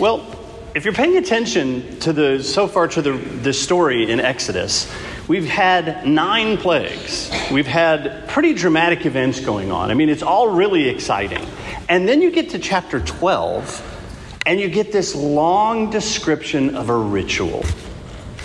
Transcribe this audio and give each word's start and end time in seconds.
Well, 0.00 0.26
if 0.74 0.84
you're 0.84 0.92
paying 0.92 1.18
attention 1.18 2.00
to 2.00 2.12
the 2.12 2.42
so 2.42 2.66
far 2.66 2.88
to 2.88 3.00
the, 3.00 3.12
the 3.12 3.52
story 3.52 4.10
in 4.10 4.18
Exodus, 4.18 4.92
we've 5.28 5.46
had 5.46 6.04
nine 6.04 6.56
plagues. 6.56 7.30
We've 7.52 7.66
had 7.66 8.26
pretty 8.26 8.54
dramatic 8.54 9.06
events 9.06 9.38
going 9.38 9.70
on. 9.70 9.92
I 9.92 9.94
mean, 9.94 10.08
it's 10.08 10.24
all 10.24 10.48
really 10.48 10.88
exciting. 10.88 11.46
And 11.88 12.08
then 12.08 12.20
you 12.20 12.32
get 12.32 12.50
to 12.50 12.58
chapter 12.58 12.98
12, 12.98 14.40
and 14.46 14.58
you 14.58 14.68
get 14.68 14.90
this 14.90 15.14
long 15.14 15.90
description 15.90 16.74
of 16.74 16.88
a 16.88 16.96
ritual 16.96 17.62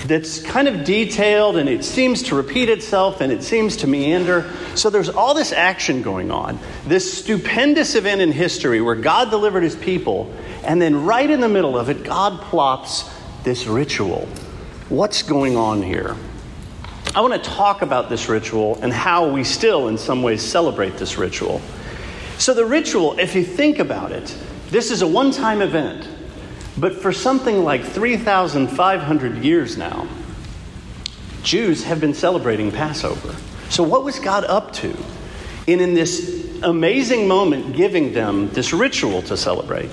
that's 0.06 0.42
kind 0.42 0.68
of 0.68 0.84
detailed 0.84 1.58
and 1.58 1.68
it 1.68 1.84
seems 1.84 2.24
to 2.24 2.36
repeat 2.36 2.70
itself 2.70 3.22
and 3.22 3.32
it 3.32 3.44
seems 3.44 3.78
to 3.78 3.88
meander. 3.88 4.50
So 4.76 4.90
there's 4.90 5.10
all 5.10 5.34
this 5.34 5.52
action 5.52 6.02
going 6.02 6.32
on, 6.32 6.60
this 6.86 7.20
stupendous 7.20 7.96
event 7.96 8.22
in 8.22 8.32
history 8.32 8.82
where 8.82 8.96
God 8.96 9.30
delivered 9.30 9.64
his 9.64 9.76
people, 9.76 10.34
and 10.64 10.82
then 10.82 11.06
right 11.06 11.30
in 11.30 11.42
the 11.42 11.50
middle 11.50 11.78
of 11.78 11.90
it, 11.90 12.04
God 12.04 12.42
plops 12.42 13.10
this 13.44 13.68
ritual. 13.68 14.28
What's 14.90 15.24
going 15.24 15.56
on 15.56 15.82
here? 15.82 16.16
I 17.16 17.22
want 17.22 17.34
to 17.34 17.50
talk 17.50 17.82
about 17.82 18.10
this 18.10 18.30
ritual 18.30 18.78
and 18.82 18.94
how 18.94 19.30
we 19.30 19.44
still, 19.44 19.88
in 19.88 19.98
some 19.98 20.22
ways, 20.22 20.42
celebrate 20.44 20.98
this 20.98 21.18
ritual. 21.18 21.62
So, 22.38 22.54
the 22.54 22.66
ritual, 22.66 23.18
if 23.20 23.36
you 23.36 23.44
think 23.44 23.80
about 23.80 24.12
it, 24.12 24.36
this 24.70 24.92
is 24.92 25.02
a 25.02 25.08
one 25.08 25.32
time 25.32 25.62
event. 25.62 26.08
But 26.80 27.02
for 27.02 27.12
something 27.12 27.64
like 27.64 27.84
3,500 27.84 29.44
years 29.44 29.78
now, 29.78 30.08
Jews 31.44 31.84
have 31.84 32.00
been 32.00 32.14
celebrating 32.14 32.72
Passover. 32.72 33.36
So, 33.70 33.84
what 33.84 34.04
was 34.04 34.20
God 34.20 34.46
up 34.46 34.72
to 34.74 34.96
in, 35.68 35.80
in 35.80 35.94
this 35.94 36.60
amazing 36.64 37.28
moment 37.28 37.76
giving 37.76 38.14
them 38.14 38.50
this 38.50 38.74
ritual 38.74 39.22
to 39.24 39.36
celebrate? 39.36 39.90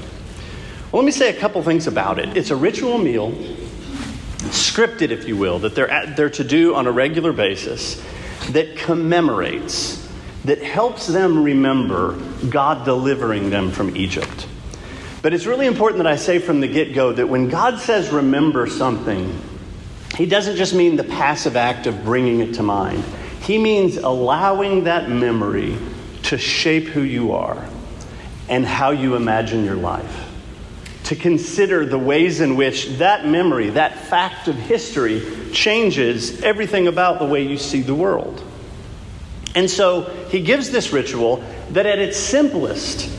Well, 0.92 1.02
let 1.02 1.04
me 1.04 1.12
say 1.12 1.36
a 1.36 1.38
couple 1.38 1.62
things 1.62 1.86
about 1.86 2.18
it. 2.18 2.36
It's 2.36 2.50
a 2.50 2.56
ritual 2.56 2.98
meal, 2.98 3.32
scripted, 4.52 5.10
if 5.10 5.26
you 5.26 5.36
will, 5.36 5.58
that 5.60 5.74
they're, 5.74 5.90
at, 5.90 6.16
they're 6.16 6.30
to 6.30 6.44
do 6.44 6.74
on 6.74 6.86
a 6.86 6.92
regular 6.92 7.32
basis, 7.32 8.02
that 8.50 8.76
commemorates, 8.76 10.08
that 10.44 10.62
helps 10.62 11.06
them 11.08 11.42
remember 11.42 12.12
God 12.48 12.84
delivering 12.84 13.50
them 13.50 13.72
from 13.72 13.96
Egypt. 13.96 14.46
But 15.26 15.34
it's 15.34 15.44
really 15.46 15.66
important 15.66 16.04
that 16.04 16.06
I 16.06 16.14
say 16.14 16.38
from 16.38 16.60
the 16.60 16.68
get 16.68 16.94
go 16.94 17.12
that 17.12 17.28
when 17.28 17.48
God 17.48 17.80
says 17.80 18.10
remember 18.10 18.68
something, 18.68 19.36
He 20.16 20.24
doesn't 20.24 20.54
just 20.54 20.72
mean 20.72 20.94
the 20.94 21.02
passive 21.02 21.56
act 21.56 21.88
of 21.88 22.04
bringing 22.04 22.38
it 22.38 22.54
to 22.54 22.62
mind, 22.62 23.02
He 23.42 23.58
means 23.58 23.96
allowing 23.96 24.84
that 24.84 25.10
memory 25.10 25.78
to 26.22 26.38
shape 26.38 26.84
who 26.84 27.00
you 27.00 27.32
are 27.32 27.68
and 28.48 28.64
how 28.64 28.92
you 28.92 29.16
imagine 29.16 29.64
your 29.64 29.74
life. 29.74 30.30
To 31.06 31.16
consider 31.16 31.84
the 31.84 31.98
ways 31.98 32.40
in 32.40 32.54
which 32.54 32.90
that 32.98 33.26
memory, 33.26 33.70
that 33.70 33.98
fact 33.98 34.46
of 34.46 34.54
history, 34.54 35.26
changes 35.52 36.40
everything 36.44 36.86
about 36.86 37.18
the 37.18 37.26
way 37.26 37.42
you 37.42 37.58
see 37.58 37.80
the 37.80 37.96
world. 37.96 38.44
And 39.56 39.68
so 39.68 40.02
he 40.30 40.40
gives 40.40 40.70
this 40.70 40.92
ritual 40.92 41.42
that 41.70 41.84
at 41.84 41.98
its 41.98 42.16
simplest 42.16 43.10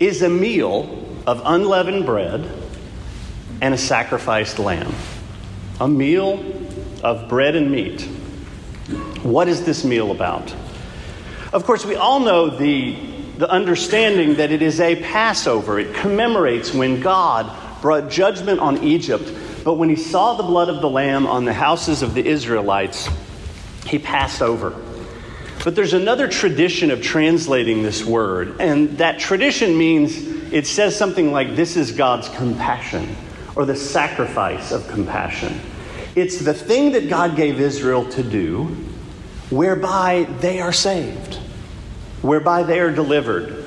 is 0.00 0.22
a 0.22 0.28
meal 0.28 1.02
of 1.26 1.42
unleavened 1.44 2.06
bread 2.06 2.50
and 3.60 3.74
a 3.74 3.78
sacrificed 3.78 4.58
lamb. 4.58 4.94
A 5.80 5.88
meal 5.88 6.44
of 7.02 7.28
bread 7.28 7.56
and 7.56 7.70
meat. 7.70 8.02
What 9.22 9.48
is 9.48 9.64
this 9.64 9.84
meal 9.84 10.10
about? 10.10 10.54
Of 11.52 11.64
course, 11.64 11.84
we 11.84 11.94
all 11.94 12.20
know 12.20 12.50
the, 12.50 12.96
the 13.38 13.48
understanding 13.48 14.36
that 14.36 14.50
it 14.50 14.60
is 14.60 14.80
a 14.80 14.96
Passover. 14.96 15.78
It 15.78 15.94
commemorates 15.94 16.74
when 16.74 17.00
God 17.00 17.50
brought 17.80 18.10
judgment 18.10 18.60
on 18.60 18.82
Egypt, 18.82 19.32
but 19.64 19.74
when 19.74 19.88
he 19.88 19.96
saw 19.96 20.34
the 20.34 20.42
blood 20.42 20.68
of 20.68 20.80
the 20.80 20.90
lamb 20.90 21.26
on 21.26 21.44
the 21.44 21.52
houses 21.52 22.02
of 22.02 22.14
the 22.14 22.26
Israelites, 22.26 23.08
he 23.86 23.98
passed 23.98 24.42
over. 24.42 24.74
But 25.64 25.74
there's 25.74 25.94
another 25.94 26.28
tradition 26.28 26.90
of 26.90 27.00
translating 27.00 27.82
this 27.82 28.04
word, 28.04 28.60
and 28.60 28.98
that 28.98 29.18
tradition 29.18 29.78
means 29.78 30.33
it 30.52 30.66
says 30.66 30.96
something 30.96 31.32
like, 31.32 31.56
This 31.56 31.76
is 31.76 31.92
God's 31.92 32.28
compassion, 32.30 33.14
or 33.56 33.64
the 33.64 33.76
sacrifice 33.76 34.72
of 34.72 34.86
compassion. 34.88 35.60
It's 36.14 36.38
the 36.38 36.54
thing 36.54 36.92
that 36.92 37.08
God 37.08 37.36
gave 37.36 37.60
Israel 37.60 38.08
to 38.10 38.22
do, 38.22 38.66
whereby 39.50 40.24
they 40.40 40.60
are 40.60 40.72
saved, 40.72 41.36
whereby 42.22 42.62
they 42.62 42.80
are 42.80 42.92
delivered. 42.92 43.64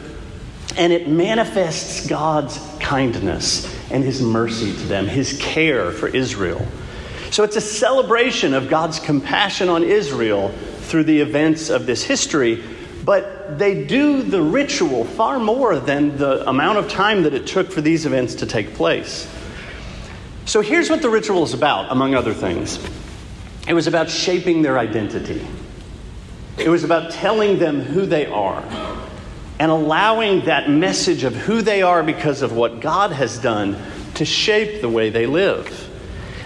And 0.77 0.93
it 0.93 1.09
manifests 1.09 2.07
God's 2.07 2.57
kindness 2.79 3.65
and 3.91 4.03
his 4.03 4.21
mercy 4.21 4.73
to 4.73 4.83
them, 4.83 5.07
his 5.07 5.37
care 5.41 5.91
for 5.91 6.07
Israel. 6.07 6.65
So 7.31 7.43
it's 7.43 7.55
a 7.55 7.61
celebration 7.61 8.53
of 8.53 8.69
God's 8.69 8.99
compassion 8.99 9.69
on 9.69 9.83
Israel 9.83 10.49
through 10.81 11.03
the 11.03 11.19
events 11.19 11.69
of 11.69 11.85
this 11.85 12.03
history 12.03 12.63
but 13.07 13.57
they 13.57 13.85
do 13.85 14.21
the 14.21 14.41
ritual 14.41 15.05
far 15.05 15.39
more 15.39 15.79
than 15.79 16.17
the 16.17 16.47
amount 16.47 16.77
of 16.77 16.89
time 16.89 17.23
that 17.23 17.33
it 17.33 17.47
took 17.47 17.71
for 17.71 17.79
these 17.79 18.05
events 18.05 18.35
to 18.35 18.45
take 18.45 18.73
place. 18.73 19.33
So 20.43 20.59
here's 20.59 20.89
what 20.89 21.01
the 21.01 21.09
ritual 21.09 21.41
is 21.43 21.53
about, 21.53 21.89
among 21.89 22.15
other 22.15 22.33
things 22.33 22.77
it 23.65 23.73
was 23.73 23.87
about 23.87 24.09
shaping 24.09 24.61
their 24.61 24.77
identity, 24.77 25.45
it 26.57 26.67
was 26.67 26.83
about 26.83 27.11
telling 27.11 27.59
them 27.59 27.79
who 27.79 28.05
they 28.05 28.25
are. 28.25 28.61
And 29.59 29.71
allowing 29.71 30.45
that 30.45 30.69
message 30.69 31.23
of 31.23 31.33
who 31.33 31.63
they 31.63 31.81
are 31.81 32.03
because 32.03 32.43
of 32.43 32.53
what 32.53 32.79
God 32.79 33.11
has 33.11 33.39
done 33.39 33.81
to 34.15 34.25
shape 34.25 34.81
the 34.81 34.89
way 34.89 35.09
they 35.09 35.25
live. 35.25 35.86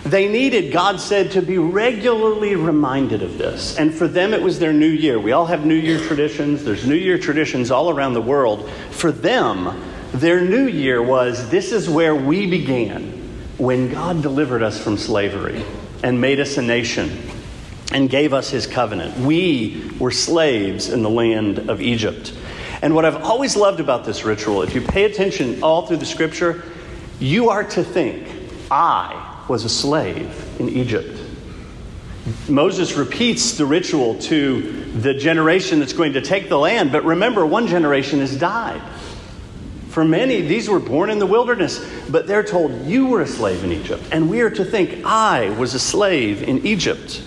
They 0.03 0.27
needed, 0.27 0.73
God 0.73 0.99
said, 0.99 1.31
to 1.31 1.41
be 1.41 1.59
regularly 1.59 2.55
reminded 2.55 3.21
of 3.21 3.37
this. 3.37 3.77
And 3.77 3.93
for 3.93 4.07
them, 4.07 4.33
it 4.33 4.41
was 4.41 4.57
their 4.57 4.73
new 4.73 4.89
year. 4.89 5.19
We 5.19 5.31
all 5.31 5.45
have 5.45 5.63
New 5.65 5.75
Year 5.75 5.99
traditions, 5.99 6.63
there's 6.63 6.87
New 6.87 6.95
Year 6.95 7.19
traditions 7.19 7.69
all 7.69 7.89
around 7.91 8.13
the 8.13 8.21
world. 8.21 8.67
For 8.89 9.11
them, 9.11 9.79
their 10.11 10.41
new 10.41 10.67
year 10.67 11.01
was 11.01 11.49
this 11.49 11.71
is 11.71 11.87
where 11.87 12.15
we 12.15 12.49
began 12.49 13.11
when 13.57 13.91
God 13.91 14.23
delivered 14.23 14.63
us 14.63 14.83
from 14.83 14.97
slavery 14.97 15.63
and 16.03 16.19
made 16.19 16.39
us 16.39 16.57
a 16.57 16.63
nation 16.63 17.11
and 17.93 18.09
gave 18.09 18.33
us 18.33 18.49
his 18.49 18.65
covenant. 18.65 19.15
We 19.19 19.91
were 19.99 20.11
slaves 20.11 20.89
in 20.89 21.03
the 21.03 21.09
land 21.09 21.69
of 21.69 21.79
Egypt. 21.79 22.33
And 22.81 22.95
what 22.95 23.05
I've 23.05 23.23
always 23.23 23.55
loved 23.55 23.79
about 23.79 24.05
this 24.05 24.25
ritual, 24.25 24.63
if 24.63 24.73
you 24.73 24.81
pay 24.81 25.03
attention 25.03 25.61
all 25.61 25.85
through 25.85 25.97
the 25.97 26.05
scripture, 26.05 26.63
you 27.19 27.49
are 27.49 27.63
to 27.65 27.83
think, 27.83 28.27
I 28.71 29.30
was 29.49 29.65
a 29.65 29.69
slave 29.69 30.59
in 30.59 30.69
Egypt. 30.69 31.19
Moses 32.47 32.93
repeats 32.93 33.57
the 33.57 33.65
ritual 33.65 34.17
to 34.19 34.83
the 34.93 35.13
generation 35.13 35.79
that's 35.79 35.93
going 35.93 36.13
to 36.13 36.21
take 36.21 36.49
the 36.49 36.57
land, 36.57 36.91
but 36.91 37.03
remember, 37.03 37.45
one 37.45 37.67
generation 37.67 38.19
has 38.19 38.37
died. 38.37 38.81
For 39.89 40.05
many, 40.05 40.41
these 40.41 40.69
were 40.69 40.79
born 40.79 41.09
in 41.09 41.19
the 41.19 41.25
wilderness, 41.25 41.83
but 42.09 42.27
they're 42.27 42.43
told, 42.43 42.85
You 42.85 43.07
were 43.07 43.21
a 43.21 43.27
slave 43.27 43.63
in 43.63 43.71
Egypt. 43.71 44.03
And 44.11 44.29
we 44.29 44.41
are 44.41 44.49
to 44.51 44.63
think, 44.63 45.03
I 45.03 45.49
was 45.49 45.73
a 45.73 45.79
slave 45.79 46.43
in 46.43 46.65
Egypt. 46.65 47.21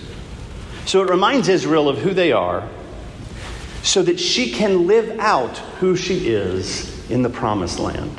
So 0.85 1.03
it 1.03 1.09
reminds 1.09 1.49
Israel 1.49 1.89
of 1.89 1.97
who 1.97 2.13
they 2.13 2.31
are 2.31 2.67
so 3.83 4.01
that 4.01 4.19
she 4.19 4.51
can 4.51 4.87
live 4.87 5.19
out 5.19 5.57
who 5.79 5.95
she 5.95 6.29
is 6.29 7.09
in 7.11 7.21
the 7.21 7.29
promised 7.29 7.79
land. 7.79 8.17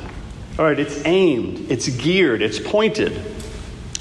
All 0.57 0.65
right, 0.65 0.79
it's 0.79 1.03
aimed, 1.05 1.69
it's 1.69 1.89
geared, 1.89 2.41
it's 2.41 2.59
pointed 2.59 3.21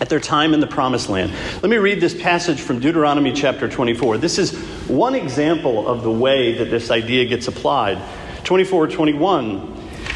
at 0.01 0.09
their 0.09 0.21
time 0.21 0.53
in 0.55 0.61
the 0.61 0.67
promised 0.67 1.09
land. 1.09 1.33
Let 1.63 1.71
me 1.71 1.77
read 1.77 2.01
this 2.01 2.15
passage 2.15 2.61
from 2.61 2.81
Deuteronomy 2.81 3.33
chapter 3.33 3.69
24. 3.69 4.19
This 4.19 4.39
is 4.39 4.55
one 4.89 5.15
example 5.15 5.89
of 5.89 6.03
the 6.03 6.11
way 6.11 6.55
that 6.59 6.71
this 6.71 6.91
idea 6.91 7.25
gets 7.25 7.49
applied. 7.49 8.01
24 8.45 8.89
21. 8.89 9.59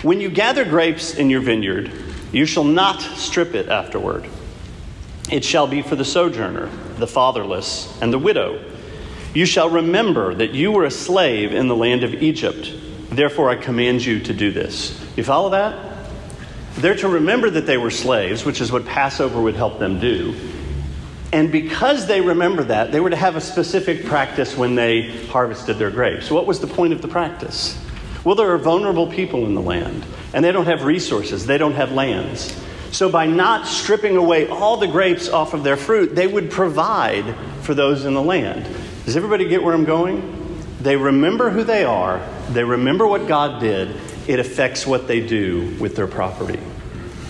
When 0.02 0.20
you 0.20 0.30
gather 0.30 0.64
grapes 0.64 1.14
in 1.14 1.30
your 1.30 1.40
vineyard, 1.40 1.90
you 2.32 2.46
shall 2.46 2.64
not 2.64 3.00
strip 3.00 3.54
it 3.54 3.68
afterward. 3.68 4.26
It 5.30 5.44
shall 5.44 5.66
be 5.66 5.82
for 5.82 5.96
the 5.96 6.04
sojourner, 6.04 6.68
the 6.96 7.06
fatherless, 7.06 8.00
and 8.00 8.12
the 8.12 8.18
widow. 8.18 8.64
You 9.34 9.46
shall 9.46 9.70
remember 9.70 10.34
that 10.34 10.54
you 10.54 10.72
were 10.72 10.84
a 10.84 10.90
slave 10.90 11.52
in 11.52 11.68
the 11.68 11.76
land 11.76 12.02
of 12.02 12.14
Egypt. 12.14 12.72
Therefore, 13.10 13.50
I 13.50 13.56
command 13.56 14.04
you 14.04 14.20
to 14.20 14.32
do 14.32 14.50
this. 14.50 15.00
You 15.16 15.24
follow 15.24 15.50
that? 15.50 15.89
They're 16.76 16.96
to 16.96 17.08
remember 17.08 17.50
that 17.50 17.66
they 17.66 17.76
were 17.76 17.90
slaves, 17.90 18.44
which 18.44 18.60
is 18.60 18.72
what 18.72 18.86
Passover 18.86 19.40
would 19.40 19.56
help 19.56 19.78
them 19.78 20.00
do. 20.00 20.34
And 21.32 21.52
because 21.52 22.06
they 22.06 22.20
remember 22.20 22.64
that, 22.64 22.90
they 22.90 23.00
were 23.00 23.10
to 23.10 23.16
have 23.16 23.36
a 23.36 23.40
specific 23.40 24.04
practice 24.04 24.56
when 24.56 24.74
they 24.74 25.24
harvested 25.26 25.78
their 25.78 25.90
grapes. 25.90 26.30
What 26.30 26.46
was 26.46 26.60
the 26.60 26.66
point 26.66 26.92
of 26.92 27.02
the 27.02 27.08
practice? 27.08 27.78
Well, 28.24 28.34
there 28.34 28.52
are 28.52 28.58
vulnerable 28.58 29.06
people 29.06 29.46
in 29.46 29.54
the 29.54 29.60
land, 29.60 30.04
and 30.34 30.44
they 30.44 30.52
don't 30.52 30.66
have 30.66 30.84
resources, 30.84 31.46
they 31.46 31.58
don't 31.58 31.74
have 31.74 31.92
lands. 31.92 32.54
So, 32.90 33.08
by 33.08 33.26
not 33.26 33.68
stripping 33.68 34.16
away 34.16 34.48
all 34.48 34.76
the 34.76 34.88
grapes 34.88 35.28
off 35.28 35.54
of 35.54 35.62
their 35.62 35.76
fruit, 35.76 36.16
they 36.16 36.26
would 36.26 36.50
provide 36.50 37.36
for 37.62 37.72
those 37.72 38.04
in 38.04 38.14
the 38.14 38.22
land. 38.22 38.66
Does 39.04 39.16
everybody 39.16 39.46
get 39.46 39.62
where 39.62 39.72
I'm 39.72 39.84
going? 39.84 40.36
They 40.80 40.96
remember 40.96 41.50
who 41.50 41.62
they 41.62 41.84
are, 41.84 42.26
they 42.50 42.64
remember 42.64 43.06
what 43.06 43.28
God 43.28 43.60
did, 43.60 43.94
it 44.30 44.38
affects 44.38 44.86
what 44.86 45.08
they 45.08 45.20
do 45.20 45.76
with 45.80 45.96
their 45.96 46.06
property. 46.06 46.60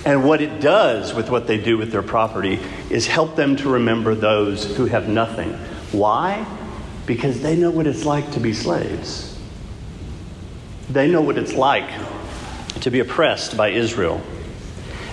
And 0.05 0.23
what 0.23 0.43
it 0.43 0.61
does 0.61 1.15
with 1.15 1.31
what 1.31 1.47
they 1.47 1.57
do 1.57 1.79
with 1.79 1.93
their 1.93 2.03
property 2.03 2.61
is 2.91 3.07
help 3.07 3.37
them 3.37 3.57
to 3.57 3.71
remember 3.71 4.15
those 4.15 4.77
who 4.77 4.85
have 4.85 5.09
nothing. 5.09 5.55
Why? 5.93 6.45
Because 7.07 7.41
they 7.41 7.57
know 7.57 7.71
what 7.71 7.87
it's 7.87 8.05
like 8.05 8.33
to 8.33 8.41
be 8.41 8.53
slaves. 8.53 9.39
They 10.91 11.11
know 11.11 11.23
what 11.23 11.39
it's 11.39 11.55
like 11.55 11.89
to 12.83 12.91
be 12.91 13.01
oppressed 13.01 13.57
by 13.57 13.69
Israel. 13.69 14.21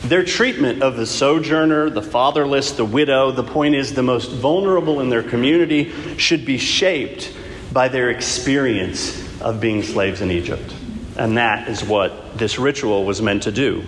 Their 0.01 0.25
treatment 0.25 0.83
of 0.83 0.97
the 0.97 1.05
sojourner, 1.05 1.89
the 1.89 2.03
fatherless, 2.03 2.73
the 2.73 2.83
widow, 2.83 3.31
the 3.31 3.45
point 3.45 3.75
is 3.75 3.93
the 3.93 4.03
most 4.03 4.29
vulnerable 4.33 4.99
in 4.99 5.07
their 5.07 5.23
community 5.23 6.17
should 6.17 6.45
be 6.45 6.57
shaped 6.57 7.33
by 7.71 7.87
their 7.87 8.09
experience 8.09 9.39
of 9.39 9.61
being 9.61 9.83
slaves 9.83 10.19
in 10.19 10.31
Egypt. 10.31 10.73
And 11.17 11.37
that 11.37 11.67
is 11.67 11.83
what 11.83 12.37
this 12.37 12.59
ritual 12.59 13.03
was 13.03 13.21
meant 13.21 13.43
to 13.43 13.51
do. 13.51 13.83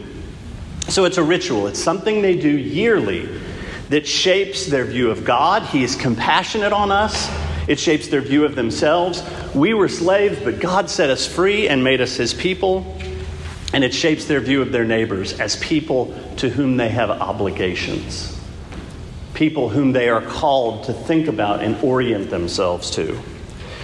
So 0.88 1.06
it's 1.06 1.18
a 1.18 1.24
ritual, 1.24 1.68
it's 1.68 1.82
something 1.82 2.22
they 2.22 2.36
do 2.36 2.50
yearly 2.50 3.30
that 3.90 4.08
shapes 4.08 4.66
their 4.66 4.86
view 4.86 5.12
of 5.12 5.24
God. 5.24 5.64
He 5.64 5.84
is 5.84 5.96
compassionate 5.96 6.74
on 6.74 6.92
us, 6.92 7.30
it 7.68 7.80
shapes 7.80 8.08
their 8.08 8.22
view 8.22 8.46
of 8.46 8.56
themselves. 8.56 9.24
We 9.54 9.76
were 9.76 9.90
slaves, 9.90 10.40
but 10.44 10.60
God 10.60 10.90
set 10.90 11.12
us 11.12 11.28
free 11.28 11.68
and 11.68 11.84
made 11.84 12.02
us 12.02 12.16
his 12.16 12.34
people. 12.34 12.98
And 13.74 13.84
it 13.84 13.94
shapes 13.94 14.26
their 14.26 14.40
view 14.40 14.64
of 14.64 14.72
their 14.72 14.86
neighbors 14.86 15.40
as 15.40 15.56
people 15.58 16.16
to 16.38 16.50
whom 16.50 16.78
they 16.78 16.90
have 16.90 17.12
obligations, 17.12 18.40
people 19.36 19.70
whom 19.70 19.92
they 19.92 20.10
are 20.10 20.24
called 20.24 20.86
to 20.86 20.94
think 20.94 21.28
about 21.28 21.62
and 21.62 21.76
orient 21.84 22.32
themselves 22.32 22.90
to. 22.92 23.20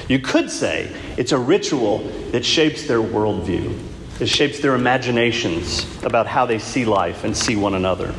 You 0.08 0.20
could 0.20 0.52
say 0.52 0.92
it's 1.18 1.32
a 1.32 1.38
ritual 1.38 2.00
that 2.32 2.46
shapes 2.46 2.88
their 2.88 3.00
worldview. 3.00 3.78
It 4.20 4.30
shapes 4.30 4.60
their 4.60 4.76
imaginations 4.76 5.86
about 6.04 6.28
how 6.28 6.46
they 6.46 6.60
see 6.60 6.86
life 6.86 7.24
and 7.24 7.36
see 7.36 7.56
one 7.56 7.74
another. 7.74 8.14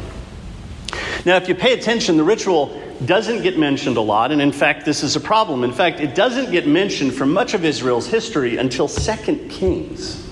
Now, 1.24 1.36
if 1.36 1.48
you 1.48 1.54
pay 1.54 1.72
attention, 1.72 2.16
the 2.16 2.24
ritual 2.24 2.82
doesn't 3.04 3.42
get 3.42 3.58
mentioned 3.58 3.96
a 3.96 4.00
lot, 4.00 4.32
and 4.32 4.40
in 4.40 4.52
fact, 4.52 4.84
this 4.84 5.02
is 5.02 5.16
a 5.16 5.20
problem. 5.20 5.64
In 5.64 5.72
fact, 5.72 6.00
it 6.00 6.14
doesn't 6.14 6.50
get 6.50 6.66
mentioned 6.66 7.14
for 7.14 7.26
much 7.26 7.54
of 7.54 7.64
Israel's 7.64 8.06
history 8.06 8.56
until 8.56 8.88
2 8.88 9.48
Kings. 9.50 10.26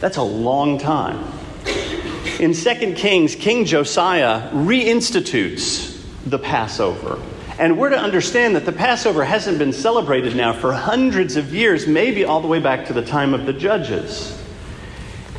That's 0.00 0.16
a 0.16 0.22
long 0.22 0.78
time. 0.78 1.24
In 2.40 2.52
2 2.52 2.94
Kings, 2.94 3.34
King 3.34 3.64
Josiah 3.64 4.50
reinstitutes 4.50 6.02
the 6.26 6.38
Passover. 6.38 7.20
And 7.58 7.78
we're 7.78 7.90
to 7.90 7.98
understand 7.98 8.56
that 8.56 8.64
the 8.64 8.72
Passover 8.72 9.24
hasn't 9.24 9.58
been 9.58 9.72
celebrated 9.72 10.34
now 10.34 10.52
for 10.52 10.72
hundreds 10.72 11.36
of 11.36 11.54
years, 11.54 11.86
maybe 11.86 12.24
all 12.24 12.40
the 12.40 12.48
way 12.48 12.58
back 12.58 12.86
to 12.86 12.92
the 12.92 13.04
time 13.04 13.32
of 13.32 13.46
the 13.46 13.52
judges. 13.52 14.42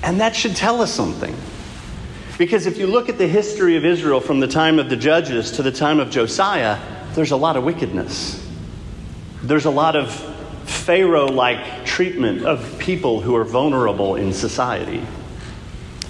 And 0.01 0.19
that 0.21 0.35
should 0.35 0.55
tell 0.55 0.81
us 0.81 0.93
something. 0.93 1.35
Because 2.37 2.67
if 2.67 2.77
you 2.77 2.87
look 2.87 3.09
at 3.09 3.17
the 3.17 3.27
history 3.27 3.75
of 3.75 3.85
Israel 3.85 4.21
from 4.21 4.39
the 4.39 4.47
time 4.47 4.79
of 4.79 4.89
the 4.89 4.95
judges 4.95 5.51
to 5.51 5.63
the 5.63 5.71
time 5.71 5.99
of 5.99 6.09
Josiah, 6.09 6.79
there's 7.13 7.31
a 7.31 7.37
lot 7.37 7.57
of 7.57 7.63
wickedness. 7.63 8.41
There's 9.41 9.65
a 9.65 9.71
lot 9.71 9.95
of 9.95 10.13
Pharaoh 10.65 11.27
like 11.27 11.85
treatment 11.85 12.45
of 12.45 12.77
people 12.79 13.21
who 13.21 13.35
are 13.35 13.43
vulnerable 13.43 14.15
in 14.15 14.33
society. 14.33 15.05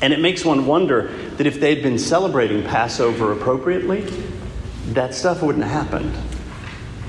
And 0.01 0.13
it 0.13 0.19
makes 0.19 0.43
one 0.45 0.65
wonder 0.65 1.07
that 1.37 1.47
if 1.47 1.59
they'd 1.59 1.81
been 1.81 1.99
celebrating 1.99 2.63
Passover 2.63 3.31
appropriately, 3.31 4.01
that 4.93 5.13
stuff 5.13 5.41
wouldn't 5.41 5.63
have 5.63 5.89
happened. 5.89 6.15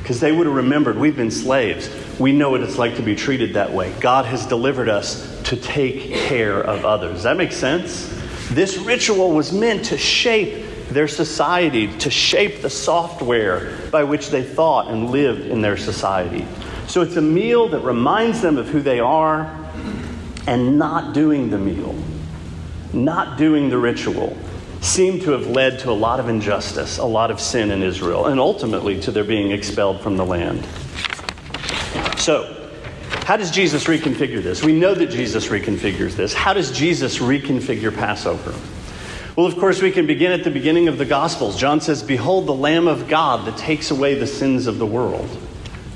Because 0.03 0.21
they 0.21 0.31
would 0.31 0.47
have 0.47 0.55
remembered 0.55 0.97
we've 0.97 1.17
been 1.17 1.31
slaves. 1.31 1.91
We 2.19 2.33
know 2.33 2.51
what 2.51 2.61
it's 2.61 2.79
like 2.79 2.97
to 2.97 3.03
be 3.03 3.17
treated 3.17 3.55
that 3.55 3.73
way. 3.73 3.93
God 4.01 4.25
has 4.27 4.47
delivered 4.47 4.89
us 4.89 5.43
to 5.43 5.57
take 5.57 6.13
care 6.13 6.61
of 6.61 6.85
others. 6.85 7.15
Does 7.15 7.23
that 7.25 7.37
make 7.37 7.53
sense? 7.53 8.09
This 8.51 8.79
ritual 8.79 9.33
was 9.33 9.53
meant 9.53 9.87
to 9.87 9.99
shape 9.99 10.65
their 10.89 11.09
society, 11.09 11.89
to 11.99 12.11
shape 12.11 12.63
the 12.63 12.71
software 12.71 13.77
by 13.91 14.05
which 14.05 14.31
they 14.31 14.43
thought 14.43 14.89
and 14.89 15.11
lived 15.11 15.47
in 15.47 15.61
their 15.61 15.77
society. 15.77 16.47
So 16.87 17.01
it's 17.03 17.17
a 17.17 17.23
meal 17.23 17.69
that 17.71 17.81
reminds 17.81 18.41
them 18.41 18.57
of 18.59 18.69
who 18.69 18.81
they 18.81 19.01
are 19.01 19.53
and 20.47 20.79
not 20.79 21.13
doing 21.13 21.51
the 21.51 21.59
meal, 21.59 21.97
not 22.93 23.37
doing 23.37 23.69
the 23.69 23.79
ritual, 23.79 24.37
seemed 24.81 25.23
to 25.23 25.33
have 25.33 25.47
led 25.47 25.79
to 25.81 25.91
a 25.91 25.93
lot 25.93 26.21
of 26.21 26.29
injustice, 26.29 26.99
a 26.99 27.05
lot 27.05 27.31
of 27.31 27.41
sin 27.41 27.71
in 27.71 27.83
Israel, 27.83 28.27
and 28.27 28.39
ultimately 28.41 29.01
to 29.01 29.11
their 29.11 29.25
being 29.25 29.51
expelled 29.51 30.01
from 30.01 30.17
the 30.17 30.25
land. 30.25 30.65
So, 32.19 32.53
how 33.25 33.37
does 33.37 33.51
Jesus 33.51 33.85
reconfigure 33.85 34.43
this? 34.43 34.63
We 34.63 34.73
know 34.73 34.95
that 34.95 35.11
Jesus 35.11 35.49
reconfigures 35.49 36.13
this. 36.13 36.33
How 36.33 36.53
does 36.53 36.71
Jesus 36.71 37.19
reconfigure 37.19 37.95
Passover? 37.95 38.55
Well, 39.37 39.47
of 39.47 39.59
course, 39.59 39.83
we 39.83 39.91
can 39.91 40.07
begin 40.07 40.33
at 40.33 40.45
the 40.45 40.51
beginning 40.51 40.89
of 40.89 40.97
the 40.97 41.05
Gospels. 41.05 41.59
John 41.59 41.81
says, 41.81 42.03
Behold, 42.03 42.47
the 42.47 42.55
Lamb 42.55 42.89
of 42.89 43.09
God 43.09 43.47
that 43.47 43.59
takes 43.59 43.91
away 43.91 44.15
the 44.15 44.27
sins 44.27 44.67
of 44.67 44.79
the 44.79 44.87
world. 44.87 45.29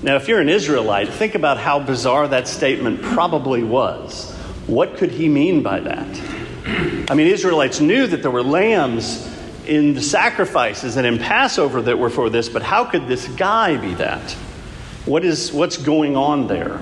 Now, 0.02 0.16
if 0.16 0.28
you're 0.28 0.40
an 0.40 0.48
Israelite, 0.48 1.08
think 1.08 1.34
about 1.34 1.56
how 1.56 1.78
bizarre 1.78 2.28
that 2.28 2.48
statement 2.48 3.00
probably 3.02 3.62
was. 3.62 4.34
What 4.66 4.96
could 4.96 5.10
he 5.10 5.28
mean 5.28 5.62
by 5.62 5.80
that? 5.80 6.39
I 7.08 7.14
mean, 7.14 7.26
Israelites 7.26 7.80
knew 7.80 8.06
that 8.06 8.22
there 8.22 8.30
were 8.30 8.42
lambs 8.42 9.26
in 9.66 9.94
the 9.94 10.02
sacrifices 10.02 10.96
and 10.96 11.06
in 11.06 11.18
Passover 11.18 11.82
that 11.82 11.98
were 11.98 12.10
for 12.10 12.30
this, 12.30 12.48
but 12.48 12.62
how 12.62 12.84
could 12.84 13.08
this 13.08 13.26
guy 13.28 13.76
be 13.76 13.94
that? 13.94 14.32
What 15.06 15.24
is, 15.24 15.52
what's 15.52 15.76
going 15.76 16.16
on 16.16 16.46
there? 16.46 16.80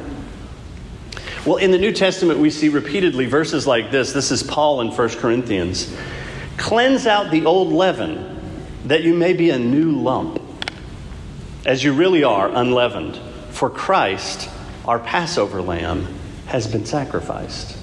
Well, 1.47 1.57
in 1.57 1.71
the 1.71 1.79
New 1.79 1.93
Testament, 1.93 2.39
we 2.39 2.51
see 2.51 2.69
repeatedly 2.69 3.27
verses 3.27 3.67
like 3.67 3.91
this. 3.91 4.13
This 4.13 4.31
is 4.31 4.43
Paul 4.43 4.81
in 4.81 4.89
1 4.89 5.09
Corinthians. 5.11 5.95
Cleanse 6.57 7.07
out 7.07 7.31
the 7.31 7.47
old 7.47 7.73
leaven, 7.73 8.41
that 8.87 9.03
you 9.03 9.15
may 9.15 9.33
be 9.33 9.51
a 9.51 9.59
new 9.59 9.93
lump 9.93 10.43
as 11.69 11.85
you 11.85 11.93
really 11.93 12.25
are, 12.25 12.49
unleavened. 12.49 13.19
For 13.51 13.69
Christ, 13.69 14.49
our 14.87 14.99
Passover 14.99 15.61
lamb, 15.61 16.07
has 16.47 16.67
been 16.67 16.87
sacrificed. 16.87 17.77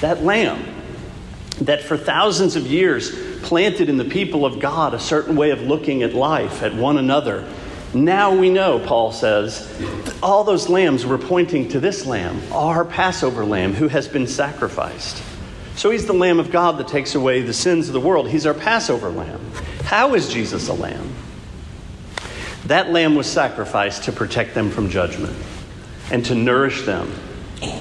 That 0.00 0.24
lamb 0.24 0.64
that 1.66 1.82
for 1.82 1.96
thousands 1.96 2.56
of 2.56 2.66
years 2.66 3.12
planted 3.42 3.88
in 3.88 3.96
the 3.96 4.04
people 4.04 4.46
of 4.46 4.60
God 4.60 4.94
a 4.94 4.98
certain 4.98 5.36
way 5.36 5.50
of 5.50 5.62
looking 5.62 6.02
at 6.02 6.14
life, 6.14 6.62
at 6.62 6.74
one 6.74 6.98
another. 6.98 7.48
Now 7.94 8.34
we 8.34 8.48
know, 8.48 8.78
Paul 8.78 9.12
says, 9.12 9.68
all 10.22 10.44
those 10.44 10.68
lambs 10.68 11.04
were 11.04 11.18
pointing 11.18 11.68
to 11.70 11.80
this 11.80 12.06
lamb, 12.06 12.40
our 12.52 12.84
Passover 12.84 13.44
lamb, 13.44 13.74
who 13.74 13.88
has 13.88 14.08
been 14.08 14.26
sacrificed. 14.26 15.22
So 15.76 15.90
he's 15.90 16.06
the 16.06 16.12
Lamb 16.12 16.38
of 16.38 16.50
God 16.50 16.78
that 16.78 16.88
takes 16.88 17.14
away 17.14 17.42
the 17.42 17.52
sins 17.52 17.88
of 17.88 17.94
the 17.94 18.00
world. 18.00 18.28
He's 18.28 18.46
our 18.46 18.54
Passover 18.54 19.10
lamb. 19.10 19.40
How 19.84 20.14
is 20.14 20.32
Jesus 20.32 20.68
a 20.68 20.74
lamb? 20.74 21.14
That 22.66 22.90
lamb 22.90 23.14
was 23.14 23.26
sacrificed 23.26 24.04
to 24.04 24.12
protect 24.12 24.54
them 24.54 24.70
from 24.70 24.90
judgment 24.90 25.36
and 26.10 26.24
to 26.26 26.34
nourish 26.34 26.82
them 26.82 27.12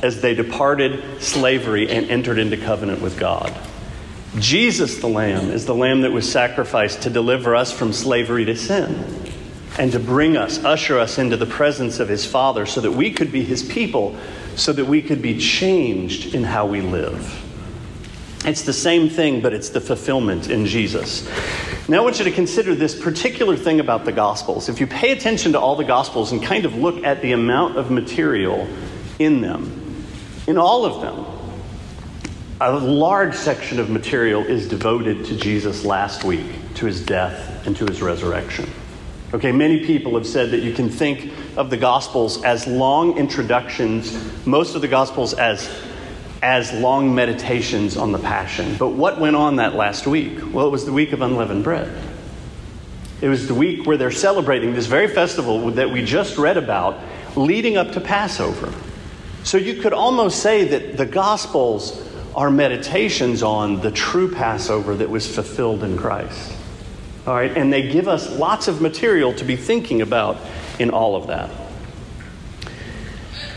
as 0.02 0.22
they 0.22 0.34
departed 0.34 1.22
slavery 1.22 1.90
and 1.90 2.10
entered 2.10 2.38
into 2.38 2.58
covenant 2.58 3.02
with 3.02 3.20
God. 3.20 3.56
Jesus, 4.40 5.00
the 5.00 5.08
Lamb, 5.08 5.52
is 5.52 5.66
the 5.66 5.76
Lamb 5.76 6.02
that 6.02 6.12
was 6.12 6.32
sacrificed 6.32 7.02
to 7.02 7.10
deliver 7.10 7.56
us 7.56 7.72
from 7.72 7.92
slavery 7.92 8.46
to 8.46 8.56
sin 8.56 9.04
and 9.78 9.92
to 9.92 10.00
bring 10.00 10.38
us, 10.38 10.64
usher 10.64 10.98
us 10.98 11.18
into 11.18 11.36
the 11.36 11.46
presence 11.46 12.00
of 12.00 12.08
His 12.08 12.26
Father 12.26 12.66
so 12.66 12.82
that 12.82 12.92
we 12.92 13.12
could 13.12 13.32
be 13.32 13.44
His 13.44 13.62
people, 13.62 14.16
so 14.56 14.72
that 14.72 14.86
we 14.86 15.02
could 15.02 15.22
be 15.22 15.38
changed 15.38 16.34
in 16.34 16.44
how 16.44 16.66
we 16.66 16.82
live. 16.82 17.48
It's 18.46 18.64
the 18.64 18.74
same 18.74 19.10
thing, 19.10 19.42
but 19.42 19.54
it's 19.54 19.70
the 19.70 19.82
fulfillment 19.82 20.50
in 20.50 20.66
Jesus. 20.66 21.30
Now, 21.88 21.98
I 21.98 22.02
want 22.02 22.18
you 22.20 22.26
to 22.26 22.32
consider 22.32 22.74
this 22.74 23.00
particular 23.00 23.58
thing 23.58 23.80
about 23.80 24.06
the 24.06 24.12
Gospels. 24.12 24.70
If 24.70 24.80
you 24.80 24.88
pay 24.88 25.12
attention 25.12 25.52
to 25.52 25.60
all 25.60 25.76
the 25.76 25.84
Gospels 25.84 26.32
and 26.32 26.42
kind 26.42 26.66
of 26.66 26.76
look 26.76 27.04
at 27.04 27.22
the 27.22 27.34
amount 27.34 27.78
of 27.78 27.92
material 27.92 28.68
in 29.20 29.42
them, 29.42 30.06
in 30.48 30.58
all 30.58 30.86
of 30.86 31.02
them, 31.02 31.26
a 32.62 32.72
large 32.72 33.34
section 33.34 33.80
of 33.80 33.90
material 33.90 34.44
is 34.46 34.68
devoted 34.68 35.26
to 35.26 35.36
Jesus 35.36 35.84
last 35.84 36.24
week, 36.24 36.46
to 36.76 36.86
his 36.86 37.04
death, 37.04 37.66
and 37.66 37.76
to 37.76 37.88
his 37.88 38.04
resurrection. 38.04 38.70
Okay, 39.34 39.52
many 39.52 39.84
people 39.84 40.14
have 40.14 40.28
said 40.28 40.52
that 40.52 40.60
you 40.60 40.72
can 40.72 40.88
think 40.88 41.34
of 41.58 41.72
the 41.72 41.78
Gospels 41.78 42.44
as 42.44 42.68
long 42.68 43.18
introductions, 43.18 44.16
most 44.46 44.76
of 44.76 44.82
the 44.82 44.88
Gospels 44.88 45.34
as 45.34 45.70
as 46.44 46.72
long 46.74 47.14
meditations 47.14 47.98
on 47.98 48.12
the 48.12 48.20
Passion. 48.20 48.76
But 48.78 48.90
what 48.90 49.20
went 49.20 49.36
on 49.36 49.58
that 49.58 49.76
last 49.76 50.08
week? 50.08 50.40
Well, 50.52 50.68
it 50.68 50.72
was 50.72 50.86
the 50.86 50.92
week 50.92 51.14
of 51.14 51.22
unleavened 51.22 51.64
bread. 51.64 51.92
It 53.22 53.30
was 53.30 53.48
the 53.48 53.54
week 53.54 53.86
where 53.86 53.96
they're 53.96 54.10
celebrating 54.10 54.74
this 54.74 54.88
very 54.88 55.08
festival 55.08 55.70
that 55.72 55.92
we 55.92 56.04
just 56.04 56.40
read 56.40 56.58
about 56.58 57.00
leading 57.36 57.78
up 57.78 57.92
to 57.92 58.02
Passover. 58.02 58.74
So 59.44 59.58
you 59.58 59.82
could 59.82 59.94
almost 59.94 60.42
say 60.42 60.64
that 60.66 60.98
the 60.98 61.06
Gospels 61.06 62.11
are 62.36 62.50
meditations 62.50 63.44
on 63.44 63.82
the 63.82 63.92
true 63.92 64.34
Passover 64.34 64.96
that 64.96 65.10
was 65.10 65.34
fulfilled 65.34 65.84
in 65.84 65.98
Christ. 65.98 66.54
All 67.28 67.36
right, 67.36 67.56
and 67.56 67.72
they 67.72 67.90
give 67.90 68.08
us 68.08 68.30
lots 68.38 68.68
of 68.68 68.82
material 68.82 69.34
to 69.34 69.44
be 69.44 69.56
thinking 69.56 70.02
about 70.02 70.38
in 70.80 70.90
all 70.90 71.16
of 71.16 71.28
that. 71.28 71.50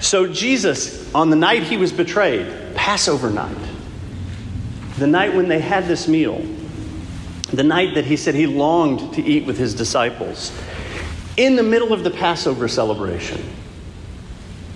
So, 0.01 0.27
Jesus, 0.27 1.13
on 1.15 1.31
the 1.31 1.37
night 1.37 1.63
he 1.63 1.77
was 1.77 1.93
betrayed, 1.93 2.47
Passover 2.75 3.31
night, 3.31 3.57
the 4.99 5.07
night 5.07 5.35
when 5.35 5.49
they 5.49 5.61
had 5.61 5.87
this 5.87 6.07
meal, 6.07 6.45
the 7.53 7.65
night 7.65 7.95
that 7.95 8.05
he 8.05 8.17
said 8.17 8.35
he 8.35 8.47
longed 8.47 9.15
to 9.15 9.23
eat 9.23 9.47
with 9.47 9.57
his 9.57 9.75
disciples, 9.75 10.53
in 11.37 11.57
the 11.57 11.63
middle 11.63 11.93
of 11.93 12.05
the 12.05 12.11
Passover 12.11 12.69
celebration, 12.69 13.43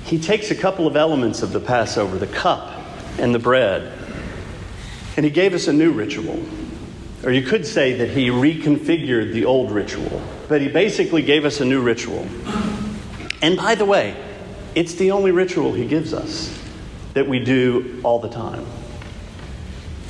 he 0.05 0.19
takes 0.19 0.51
a 0.51 0.55
couple 0.55 0.87
of 0.87 0.97
elements 0.97 1.43
of 1.43 1.53
the 1.53 1.61
Passover, 1.61 2.17
the 2.17 2.27
cup 2.27 2.78
and 3.19 3.35
the 3.35 3.39
bread, 3.39 3.93
and 5.17 5.25
he 5.25 5.31
gave 5.31 5.55
us 5.55 5.69
a 5.69 5.73
new 5.73 5.93
ritual. 5.93 6.43
Or 7.25 7.33
you 7.33 7.43
could 7.43 7.67
say 7.67 7.95
that 7.95 8.11
he 8.11 8.29
reconfigured 8.29 9.33
the 9.33 9.45
old 9.45 9.73
ritual, 9.73 10.23
but 10.49 10.61
he 10.61 10.69
basically 10.69 11.23
gave 11.23 11.45
us 11.45 11.61
a 11.61 11.65
new 11.65 11.83
ritual. 11.83 12.27
And 13.43 13.57
by 13.57 13.75
the 13.75 13.85
way, 13.85 14.17
it's 14.75 14.95
the 14.95 15.11
only 15.11 15.33
ritual 15.33 15.73
he 15.73 15.87
gives 15.87 16.15
us 16.15 16.57
that 17.15 17.27
we 17.27 17.41
do 17.41 18.01
all 18.05 18.21
the 18.21 18.29
time. 18.29 18.65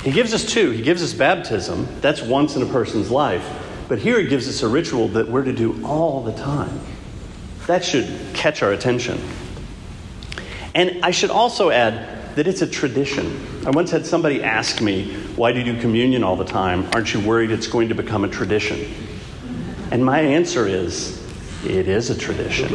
He 0.03 0.11
gives 0.11 0.33
us 0.33 0.45
two. 0.45 0.69
He 0.71 0.83
gives 0.83 1.01
us 1.01 1.13
baptism, 1.13 1.87
that's 2.01 2.21
once 2.21 2.55
in 2.55 2.61
a 2.61 2.67
person's 2.67 3.09
life. 3.09 3.47
But 3.87 3.97
here 3.97 4.19
he 4.19 4.27
gives 4.27 4.47
us 4.47 4.61
a 4.61 4.67
ritual 4.67 5.07
that 5.09 5.27
we're 5.27 5.43
to 5.43 5.51
do 5.51 5.83
all 5.83 6.23
the 6.23 6.33
time. 6.33 6.79
That 7.65 7.83
should 7.83 8.07
catch 8.33 8.61
our 8.61 8.71
attention. 8.71 9.19
And 10.75 11.03
I 11.03 11.11
should 11.11 11.31
also 11.31 11.71
add 11.71 12.18
that 12.39 12.47
it's 12.47 12.61
a 12.61 12.67
tradition. 12.67 13.45
I 13.67 13.69
once 13.71 13.91
had 13.91 14.05
somebody 14.05 14.41
ask 14.41 14.79
me, 14.79 15.13
Why 15.35 15.51
do 15.51 15.59
you 15.59 15.73
do 15.73 15.81
communion 15.81 16.23
all 16.23 16.37
the 16.37 16.45
time? 16.45 16.87
Aren't 16.93 17.13
you 17.13 17.19
worried 17.19 17.51
it's 17.51 17.67
going 17.67 17.89
to 17.89 17.95
become 17.95 18.23
a 18.23 18.29
tradition? 18.29 18.79
And 19.91 20.05
my 20.05 20.21
answer 20.21 20.65
is, 20.65 21.21
It 21.65 21.89
is 21.89 22.09
a 22.09 22.17
tradition. 22.17 22.69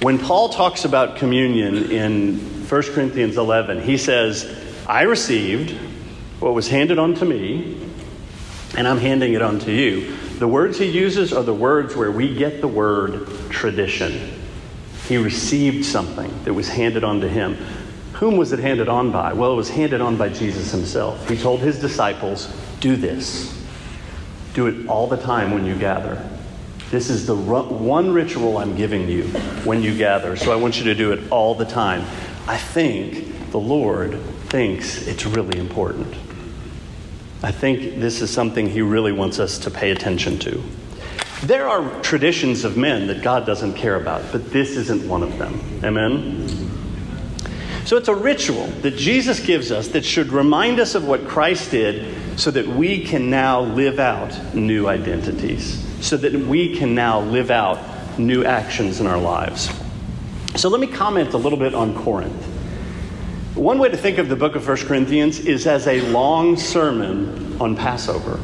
When 0.00 0.18
Paul 0.18 0.48
talks 0.48 0.86
about 0.86 1.16
communion 1.18 1.90
in 1.90 2.38
1 2.66 2.82
Corinthians 2.94 3.36
11, 3.36 3.82
he 3.82 3.98
says, 3.98 4.50
I 4.88 5.02
received 5.02 5.72
what 6.40 6.54
was 6.54 6.68
handed 6.68 6.98
on 6.98 7.12
to 7.16 7.26
me, 7.26 7.78
and 8.74 8.88
I'm 8.88 8.96
handing 8.96 9.34
it 9.34 9.42
on 9.42 9.58
to 9.58 9.70
you. 9.70 10.16
The 10.38 10.48
words 10.48 10.78
he 10.78 10.86
uses 10.86 11.30
are 11.34 11.42
the 11.42 11.52
words 11.52 11.94
where 11.94 12.10
we 12.10 12.34
get 12.34 12.62
the 12.62 12.68
word 12.68 13.28
tradition. 13.50 14.35
He 15.08 15.16
received 15.16 15.84
something 15.84 16.32
that 16.44 16.52
was 16.52 16.68
handed 16.68 17.04
on 17.04 17.20
to 17.20 17.28
him. 17.28 17.54
Whom 18.14 18.36
was 18.36 18.52
it 18.52 18.58
handed 18.58 18.88
on 18.88 19.12
by? 19.12 19.32
Well, 19.34 19.52
it 19.52 19.56
was 19.56 19.70
handed 19.70 20.00
on 20.00 20.16
by 20.16 20.30
Jesus 20.30 20.72
himself. 20.72 21.28
He 21.28 21.36
told 21.36 21.60
his 21.60 21.78
disciples, 21.78 22.52
Do 22.80 22.96
this. 22.96 23.52
Do 24.54 24.66
it 24.66 24.88
all 24.88 25.06
the 25.06 25.18
time 25.18 25.52
when 25.52 25.64
you 25.66 25.76
gather. 25.76 26.26
This 26.90 27.10
is 27.10 27.26
the 27.26 27.36
one 27.36 28.12
ritual 28.12 28.58
I'm 28.58 28.76
giving 28.76 29.08
you 29.08 29.24
when 29.64 29.82
you 29.82 29.96
gather, 29.96 30.36
so 30.36 30.52
I 30.52 30.56
want 30.56 30.78
you 30.78 30.84
to 30.84 30.94
do 30.94 31.12
it 31.12 31.30
all 31.30 31.54
the 31.54 31.64
time. 31.64 32.02
I 32.48 32.56
think 32.56 33.50
the 33.50 33.58
Lord 33.58 34.20
thinks 34.48 35.06
it's 35.06 35.26
really 35.26 35.58
important. 35.58 36.14
I 37.42 37.52
think 37.52 38.00
this 38.00 38.22
is 38.22 38.30
something 38.30 38.68
He 38.68 38.82
really 38.82 39.12
wants 39.12 39.38
us 39.38 39.58
to 39.58 39.70
pay 39.70 39.90
attention 39.90 40.38
to. 40.40 40.62
There 41.42 41.68
are 41.68 42.00
traditions 42.02 42.64
of 42.64 42.76
men 42.76 43.06
that 43.08 43.22
God 43.22 43.44
doesn't 43.44 43.74
care 43.74 43.96
about, 43.96 44.22
but 44.32 44.50
this 44.52 44.70
isn't 44.76 45.06
one 45.06 45.22
of 45.22 45.36
them. 45.38 45.60
Amen? 45.84 46.48
So 47.84 47.96
it's 47.96 48.08
a 48.08 48.14
ritual 48.14 48.66
that 48.82 48.96
Jesus 48.96 49.38
gives 49.38 49.70
us 49.70 49.88
that 49.88 50.04
should 50.04 50.32
remind 50.32 50.80
us 50.80 50.94
of 50.94 51.06
what 51.06 51.28
Christ 51.28 51.70
did 51.70 52.38
so 52.38 52.50
that 52.50 52.66
we 52.66 53.04
can 53.04 53.30
now 53.30 53.60
live 53.60 54.00
out 54.00 54.54
new 54.54 54.88
identities, 54.88 55.84
so 56.04 56.16
that 56.16 56.32
we 56.32 56.74
can 56.74 56.94
now 56.94 57.20
live 57.20 57.50
out 57.50 58.18
new 58.18 58.44
actions 58.44 59.00
in 59.00 59.06
our 59.06 59.18
lives. 59.18 59.70
So 60.56 60.68
let 60.68 60.80
me 60.80 60.86
comment 60.86 61.34
a 61.34 61.36
little 61.36 61.58
bit 61.58 61.74
on 61.74 61.94
Corinth. 61.94 62.44
One 63.54 63.78
way 63.78 63.88
to 63.88 63.96
think 63.96 64.18
of 64.18 64.28
the 64.28 64.36
book 64.36 64.56
of 64.56 64.66
1 64.66 64.78
Corinthians 64.78 65.38
is 65.38 65.66
as 65.66 65.86
a 65.86 66.00
long 66.10 66.56
sermon 66.56 67.60
on 67.60 67.76
Passover 67.76 68.40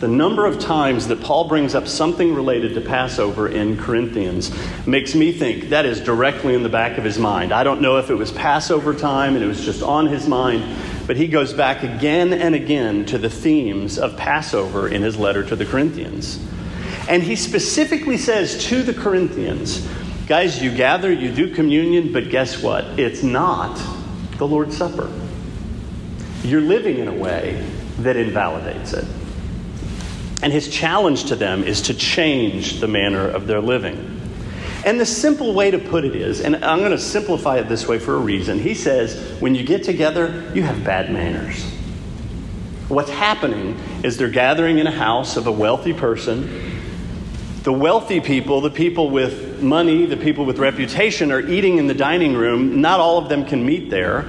the 0.00 0.08
number 0.08 0.46
of 0.46 0.60
times 0.60 1.08
that 1.08 1.20
Paul 1.20 1.48
brings 1.48 1.74
up 1.74 1.88
something 1.88 2.32
related 2.32 2.74
to 2.74 2.80
Passover 2.80 3.48
in 3.48 3.76
Corinthians 3.76 4.54
makes 4.86 5.12
me 5.16 5.32
think 5.32 5.70
that 5.70 5.86
is 5.86 6.00
directly 6.00 6.54
in 6.54 6.62
the 6.62 6.68
back 6.68 6.98
of 6.98 7.04
his 7.04 7.18
mind. 7.18 7.52
I 7.52 7.64
don't 7.64 7.80
know 7.80 7.96
if 7.96 8.08
it 8.08 8.14
was 8.14 8.30
Passover 8.30 8.94
time 8.94 9.34
and 9.34 9.44
it 9.44 9.48
was 9.48 9.64
just 9.64 9.82
on 9.82 10.06
his 10.06 10.28
mind, 10.28 10.62
but 11.08 11.16
he 11.16 11.26
goes 11.26 11.52
back 11.52 11.82
again 11.82 12.32
and 12.32 12.54
again 12.54 13.06
to 13.06 13.18
the 13.18 13.28
themes 13.28 13.98
of 13.98 14.16
Passover 14.16 14.86
in 14.86 15.02
his 15.02 15.16
letter 15.16 15.42
to 15.44 15.56
the 15.56 15.66
Corinthians. 15.66 16.38
And 17.08 17.20
he 17.20 17.34
specifically 17.34 18.18
says 18.18 18.66
to 18.66 18.84
the 18.84 18.94
Corinthians, 18.94 19.84
guys, 20.28 20.62
you 20.62 20.72
gather, 20.72 21.10
you 21.10 21.34
do 21.34 21.52
communion, 21.52 22.12
but 22.12 22.30
guess 22.30 22.62
what? 22.62 22.84
It's 23.00 23.24
not 23.24 23.74
the 24.36 24.46
Lord's 24.46 24.76
Supper. 24.76 25.10
You're 26.44 26.60
living 26.60 26.98
in 26.98 27.08
a 27.08 27.14
way 27.14 27.68
that 27.98 28.16
invalidates 28.16 28.92
it. 28.92 29.04
And 30.42 30.52
his 30.52 30.68
challenge 30.68 31.24
to 31.26 31.36
them 31.36 31.64
is 31.64 31.82
to 31.82 31.94
change 31.94 32.80
the 32.80 32.88
manner 32.88 33.28
of 33.28 33.46
their 33.46 33.60
living. 33.60 34.20
And 34.84 35.00
the 35.00 35.06
simple 35.06 35.52
way 35.52 35.72
to 35.72 35.78
put 35.78 36.04
it 36.04 36.14
is, 36.14 36.40
and 36.40 36.64
I'm 36.64 36.78
going 36.78 36.92
to 36.92 36.98
simplify 36.98 37.58
it 37.58 37.68
this 37.68 37.88
way 37.88 37.98
for 37.98 38.14
a 38.14 38.18
reason. 38.18 38.60
He 38.60 38.74
says, 38.74 39.40
when 39.40 39.54
you 39.54 39.64
get 39.64 39.82
together, 39.82 40.50
you 40.54 40.62
have 40.62 40.84
bad 40.84 41.12
manners. 41.12 41.64
What's 42.88 43.10
happening 43.10 43.78
is 44.04 44.16
they're 44.16 44.30
gathering 44.30 44.78
in 44.78 44.86
a 44.86 44.92
house 44.92 45.36
of 45.36 45.46
a 45.46 45.52
wealthy 45.52 45.92
person. 45.92 46.80
The 47.64 47.72
wealthy 47.72 48.20
people, 48.20 48.60
the 48.60 48.70
people 48.70 49.10
with 49.10 49.60
money, 49.60 50.06
the 50.06 50.16
people 50.16 50.46
with 50.46 50.58
reputation, 50.58 51.32
are 51.32 51.40
eating 51.40 51.78
in 51.78 51.88
the 51.88 51.94
dining 51.94 52.34
room. 52.34 52.80
Not 52.80 53.00
all 53.00 53.18
of 53.18 53.28
them 53.28 53.44
can 53.44 53.66
meet 53.66 53.90
there. 53.90 54.24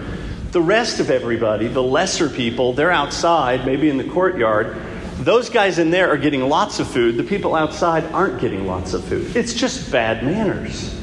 The 0.52 0.62
rest 0.62 1.00
of 1.00 1.12
everybody, 1.12 1.68
the 1.68 1.84
lesser 1.84 2.28
people, 2.28 2.74
they're 2.74 2.92
outside, 2.92 3.68
maybe 3.68 3.88
in 3.88 3.98
the 3.98 4.04
courtyard, 4.04 4.76
those 5.20 5.50
guys 5.50 5.80
in 5.80 5.92
there 5.92 6.10
are 6.10 6.18
getting 6.18 6.48
lots 6.48 6.80
of 6.80 6.88
food. 6.88 7.18
The 7.18 7.24
people 7.24 7.54
outside 7.54 8.06
aren't 8.14 8.40
getting 8.40 8.66
lots 8.66 8.94
of 8.94 9.04
food. 9.04 9.36
It's 9.36 9.54
just 9.54 9.92
bad 9.92 10.24
manners. 10.24 10.98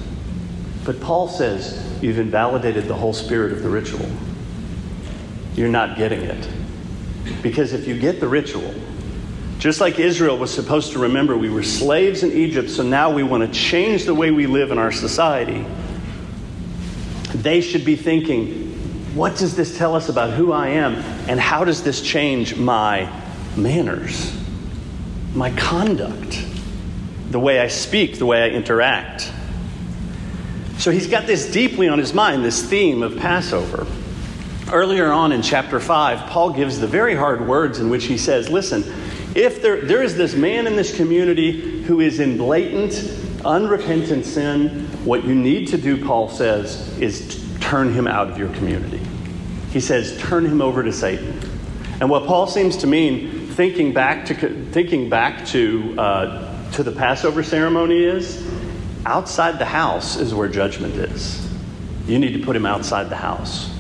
But 0.85 1.01
Paul 1.01 1.29
says 1.29 1.99
you've 2.03 2.19
invalidated 2.19 2.89
the 2.89 2.95
whole 2.95 3.13
spirit 3.13 3.53
of 3.53 3.63
the 3.63 3.69
ritual. 3.69 4.09
You're 5.55 5.69
not 5.69 5.99
getting 5.99 6.23
it. 6.23 6.49
Because 7.43 7.75
if 7.75 7.87
you 7.87 7.99
get 7.99 8.21
the 8.21 8.29
ritual, 8.29 8.75
just 9.59 9.81
like 9.81 9.99
Israel 9.99 10.39
was 10.39 10.53
supposed 10.53 10.93
to 10.93 10.99
remember 10.99 11.37
we 11.37 11.51
were 11.51 11.63
slaves 11.63 12.23
in 12.23 12.33
Egypt, 12.33 12.71
so 12.71 12.83
now 12.83 13.11
we 13.11 13.23
want 13.23 13.43
to 13.43 13.59
change 13.59 14.05
the 14.05 14.15
way 14.15 14.31
we 14.31 14.47
live 14.47 14.71
in 14.71 14.79
our 14.79 14.93
society, 14.93 15.67
they 17.35 17.61
should 17.61 17.85
be 17.85 17.97
thinking, 17.97 18.73
what 19.15 19.37
does 19.37 19.57
this 19.57 19.77
tell 19.77 19.95
us 19.95 20.09
about 20.09 20.31
who 20.31 20.53
I 20.53 20.69
am, 20.69 20.95
and 21.29 21.39
how 21.39 21.65
does 21.65 21.83
this 21.83 22.01
change 22.01 22.57
my 22.57 23.11
manners, 23.57 24.37
my 25.35 25.51
conduct, 25.53 26.45
the 27.31 27.41
way 27.41 27.61
I 27.61 27.69
speak, 27.69 28.19
the 28.19 28.27
way 28.27 28.43
I 28.43 28.49
interact. 28.49 29.33
So 30.79 30.91
he's 30.91 31.07
got 31.07 31.27
this 31.27 31.51
deeply 31.51 31.89
on 31.89 31.99
his 31.99 32.15
mind, 32.15 32.45
this 32.45 32.63
theme 32.63 33.03
of 33.03 33.17
Passover. 33.19 33.87
Earlier 34.73 35.11
on 35.11 35.33
in 35.33 35.43
chapter 35.43 35.81
5, 35.81 36.31
Paul 36.31 36.53
gives 36.53 36.79
the 36.79 36.87
very 36.87 37.15
hard 37.15 37.47
words 37.47 37.79
in 37.79 37.89
which 37.89 38.05
he 38.05 38.19
says, 38.19 38.49
Listen, 38.49 38.85
if 39.35 39.63
there, 39.63 39.81
there 39.83 40.03
is 40.03 40.17
this 40.17 40.35
man 40.35 40.67
in 40.67 40.77
this 40.77 40.97
community 40.97 41.83
who 41.83 42.01
is 42.01 42.21
in 42.21 42.37
blatant, 42.37 42.95
unrepentant 43.45 44.25
sin, 44.25 44.87
what 45.05 45.25
you 45.25 45.35
need 45.35 45.69
to 45.69 45.79
do, 45.79 46.03
Paul 46.05 46.29
says, 46.29 46.99
is 46.99 47.45
turn 47.61 47.93
him 47.93 48.07
out 48.07 48.31
of 48.31 48.39
your 48.39 48.49
community. 48.55 49.01
He 49.71 49.81
says, 49.81 50.17
turn 50.19 50.47
him 50.47 50.63
over 50.63 50.83
to 50.83 50.93
Satan. 50.93 51.39
And 52.01 52.09
what 52.09 52.27
Paul 52.27 52.47
seems 52.47 52.77
to 52.79 52.87
mean 52.87 53.36
thinking 53.57 53.95
back 53.95 54.27
to, 54.27 54.35
thinking 54.71 55.09
back 55.09 55.47
to, 55.47 55.95
uh, 55.99 56.71
to 56.73 56.83
the 56.83 56.93
Passover 56.93 57.43
ceremony 57.43 58.05
is 58.05 58.47
outside 59.07 59.59
the 59.59 59.65
house 59.65 60.17
is 60.17 60.35
where 60.35 60.47
judgment 60.47 60.95
is. 60.95 61.51
You 62.07 62.19
need 62.19 62.35
to 62.35 62.45
put 62.45 62.55
him 62.55 62.67
outside 62.67 63.09
the 63.09 63.17
house. 63.17 63.75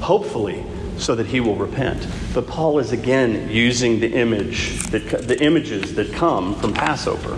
Hopefully, 0.00 0.64
so 0.98 1.16
that 1.16 1.26
he 1.26 1.40
will 1.40 1.56
repent. 1.56 2.06
But 2.32 2.46
Paul 2.46 2.78
is 2.78 2.92
again 2.92 3.50
using 3.50 3.98
the 3.98 4.12
image 4.12 4.78
that, 4.90 5.26
the 5.26 5.42
images 5.42 5.96
that 5.96 6.12
come 6.12 6.54
from 6.54 6.72
Passover. 6.72 7.36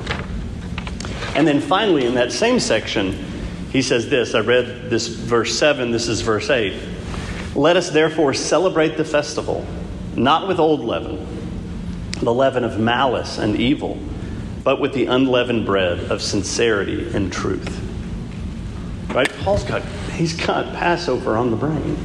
And 1.34 1.48
then 1.48 1.62
finally, 1.62 2.04
in 2.04 2.14
that 2.14 2.30
same 2.30 2.60
section, 2.60 3.12
he 3.72 3.80
says 3.80 4.10
this. 4.10 4.34
I 4.34 4.40
read 4.40 4.90
this 4.90 5.06
verse 5.08 5.58
7, 5.58 5.90
this 5.92 6.08
is 6.08 6.20
verse 6.20 6.50
8. 6.50 6.78
Let 7.54 7.78
us 7.78 7.88
therefore 7.88 8.34
celebrate 8.34 8.98
the 8.98 9.04
festival, 9.04 9.66
not 10.14 10.46
with 10.46 10.58
old 10.58 10.80
leaven 10.80 11.33
the 12.20 12.32
leaven 12.32 12.64
of 12.64 12.78
malice 12.78 13.38
and 13.38 13.56
evil, 13.56 13.98
but 14.62 14.80
with 14.80 14.94
the 14.94 15.06
unleavened 15.06 15.66
bread 15.66 16.10
of 16.10 16.22
sincerity 16.22 17.14
and 17.14 17.32
truth. 17.32 17.80
Right? 19.08 19.30
Paul's 19.40 19.64
got, 19.64 19.82
he's 20.12 20.34
got 20.34 20.72
Passover 20.74 21.36
on 21.36 21.50
the 21.50 21.56
brain. 21.56 21.96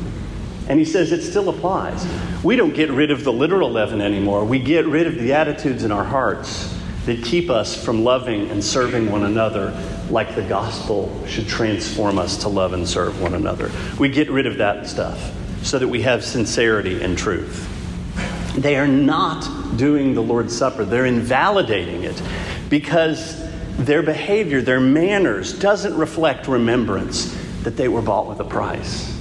And 0.67 0.77
he 0.77 0.85
says 0.85 1.11
it 1.11 1.23
still 1.23 1.49
applies. 1.49 2.07
We 2.43 2.55
don't 2.55 2.75
get 2.75 2.91
rid 2.91 3.09
of 3.09 3.23
the 3.23 3.33
literal 3.33 3.71
leaven 3.71 4.01
anymore. 4.01 4.45
We 4.45 4.59
get 4.59 4.85
rid 4.85 5.07
of 5.07 5.15
the 5.15 5.33
attitudes 5.33 5.83
in 5.83 5.91
our 5.91 6.03
hearts 6.03 6.75
that 7.05 7.23
keep 7.23 7.49
us 7.49 7.75
from 7.83 8.03
loving 8.03 8.51
and 8.51 8.63
serving 8.63 9.11
one 9.11 9.23
another 9.23 9.71
like 10.11 10.35
the 10.35 10.43
gospel 10.43 11.25
should 11.25 11.47
transform 11.47 12.19
us 12.19 12.37
to 12.37 12.49
love 12.49 12.73
and 12.73 12.87
serve 12.87 13.19
one 13.19 13.33
another. 13.33 13.71
We 13.97 14.09
get 14.09 14.29
rid 14.29 14.45
of 14.45 14.57
that 14.57 14.85
stuff. 14.85 15.33
so 15.63 15.77
that 15.77 15.87
we 15.87 16.01
have 16.01 16.23
sincerity 16.23 17.01
and 17.01 17.17
truth. 17.17 17.67
They 18.55 18.75
are 18.77 18.87
not 18.87 19.43
doing 19.75 20.13
the 20.13 20.21
Lord's 20.21 20.55
Supper, 20.55 20.85
they're 20.85 21.05
invalidating 21.05 22.03
it 22.03 22.21
because 22.69 23.41
their 23.77 24.03
behavior, 24.03 24.61
their 24.61 24.79
manners, 24.79 25.57
doesn't 25.57 25.95
reflect 25.95 26.47
remembrance 26.47 27.35
that 27.63 27.77
they 27.77 27.87
were 27.87 28.01
bought 28.01 28.27
with 28.27 28.39
a 28.39 28.43
price, 28.43 29.15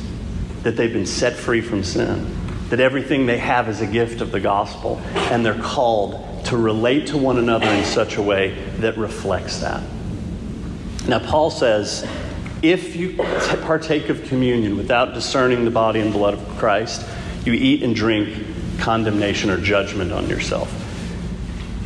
that 0.63 0.77
they've 0.77 0.93
been 0.93 1.07
set 1.07 1.35
free 1.35 1.61
from 1.61 1.85
sin, 1.85 2.35
that 2.69 2.81
everything 2.81 3.27
they 3.27 3.39
have 3.39 3.69
is 3.69 3.81
a 3.81 3.87
gift 3.87 4.21
of 4.21 4.33
the 4.33 4.41
gospel, 4.41 4.99
and 5.15 5.45
they're 5.45 5.61
called 5.61 6.45
to 6.47 6.57
relate 6.57 7.09
to 7.09 7.19
one 7.19 7.39
another 7.39 7.67
in 7.67 7.85
such 7.85 8.17
a 8.17 8.23
way 8.23 8.51
that 8.79 8.97
reflects 8.97 9.61
that. 9.61 9.83
Now, 11.07 11.19
Paul 11.19 11.51
says, 11.51 12.07
if 12.63 12.97
you 12.97 13.17
partake 13.17 14.09
of 14.09 14.25
communion 14.25 14.77
without 14.77 15.15
discerning 15.15 15.65
the 15.65 15.71
body 15.71 16.01
and 16.01 16.13
blood 16.13 16.35
of 16.35 16.49
Christ, 16.59 17.07
you 17.45 17.53
eat 17.53 17.83
and 17.83 17.95
drink 17.95 18.45
condemnation 18.79 19.51
or 19.51 19.59
judgment 19.59 20.13
on 20.13 20.29
yourself. 20.29 20.73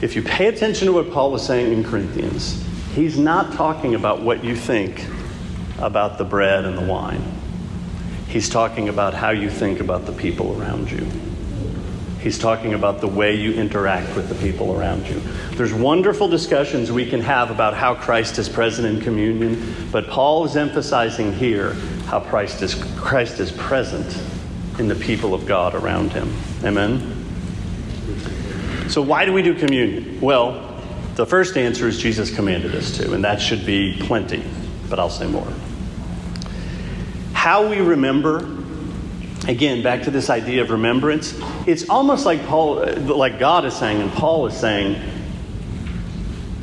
If 0.02 0.16
you 0.16 0.22
pay 0.22 0.46
attention 0.46 0.87
to 0.87 0.92
what 0.92 1.12
Paul 1.12 1.30
was 1.30 1.46
saying 1.46 1.72
in 1.72 1.84
Corinthians, 1.84 2.64
he's 2.94 3.18
not 3.18 3.52
talking 3.54 3.94
about 3.94 4.22
what 4.22 4.44
you 4.44 4.56
think 4.56 5.06
about 5.78 6.18
the 6.18 6.25
bread 6.25 6.64
and 6.64 6.76
the 6.76 6.84
wine. 6.84 7.22
He's 8.28 8.49
talking 8.49 8.88
about 8.88 9.14
how 9.14 9.30
you 9.30 9.50
think 9.50 9.80
about 9.80 10.06
the 10.06 10.12
people 10.12 10.61
around 10.61 10.90
you. 10.90 11.06
He's 12.20 12.38
talking 12.38 12.75
about 12.75 13.00
the 13.00 13.08
way 13.08 13.34
you 13.34 13.52
interact 13.52 14.14
with 14.14 14.28
the 14.28 14.37
people 14.37 14.78
around 14.78 15.08
you. 15.08 15.20
There's 15.52 15.75
wonderful 15.75 16.28
discussions 16.28 16.92
we 16.92 17.04
can 17.04 17.20
have 17.20 17.50
about 17.50 17.75
how 17.75 17.94
Christ 17.94 18.38
is 18.38 18.49
present 18.49 18.87
in 18.87 19.00
communion, 19.00 19.88
but 19.90 20.08
Paul 20.08 20.44
is 20.44 20.56
emphasizing 20.56 21.32
here 21.32 21.72
how 22.06 22.20
Christ 22.20 22.62
is, 22.62 22.75
Christ 22.96 23.40
is 23.40 23.50
present 23.50 24.16
in 24.79 24.88
the 24.88 24.95
people 24.95 25.35
of 25.35 25.47
God 25.47 25.75
around 25.75 26.12
him. 26.12 26.35
Amen? 26.64 27.19
So, 28.88 29.02
why 29.02 29.25
do 29.25 29.33
we 29.33 29.43
do 29.43 29.55
communion? 29.55 30.21
Well, 30.21 30.69
the 31.14 31.26
first 31.26 31.57
answer 31.57 31.88
is 31.88 31.99
Jesus 31.99 32.35
commanded 32.35 32.75
us 32.75 32.97
to, 32.99 33.12
and 33.12 33.25
that 33.25 33.41
should 33.41 33.67
be 33.67 33.97
plenty, 34.00 34.43
but 34.88 34.99
I'll 34.99 35.11
say 35.11 35.26
more. 35.26 35.47
How 37.33 37.69
we 37.69 37.81
remember 37.81 38.49
again 39.49 39.83
back 39.83 40.02
to 40.02 40.11
this 40.11 40.31
idea 40.31 40.62
of 40.62 40.71
remembrance 40.71 41.37
it's 41.67 41.88
almost 41.88 42.25
like 42.25 42.45
paul 42.47 42.76
like 43.17 43.41
god 43.41 43.64
is 43.64 43.75
saying 43.75 44.00
and 44.00 44.12
paul 44.12 44.47
is 44.47 44.57
saying 44.57 44.95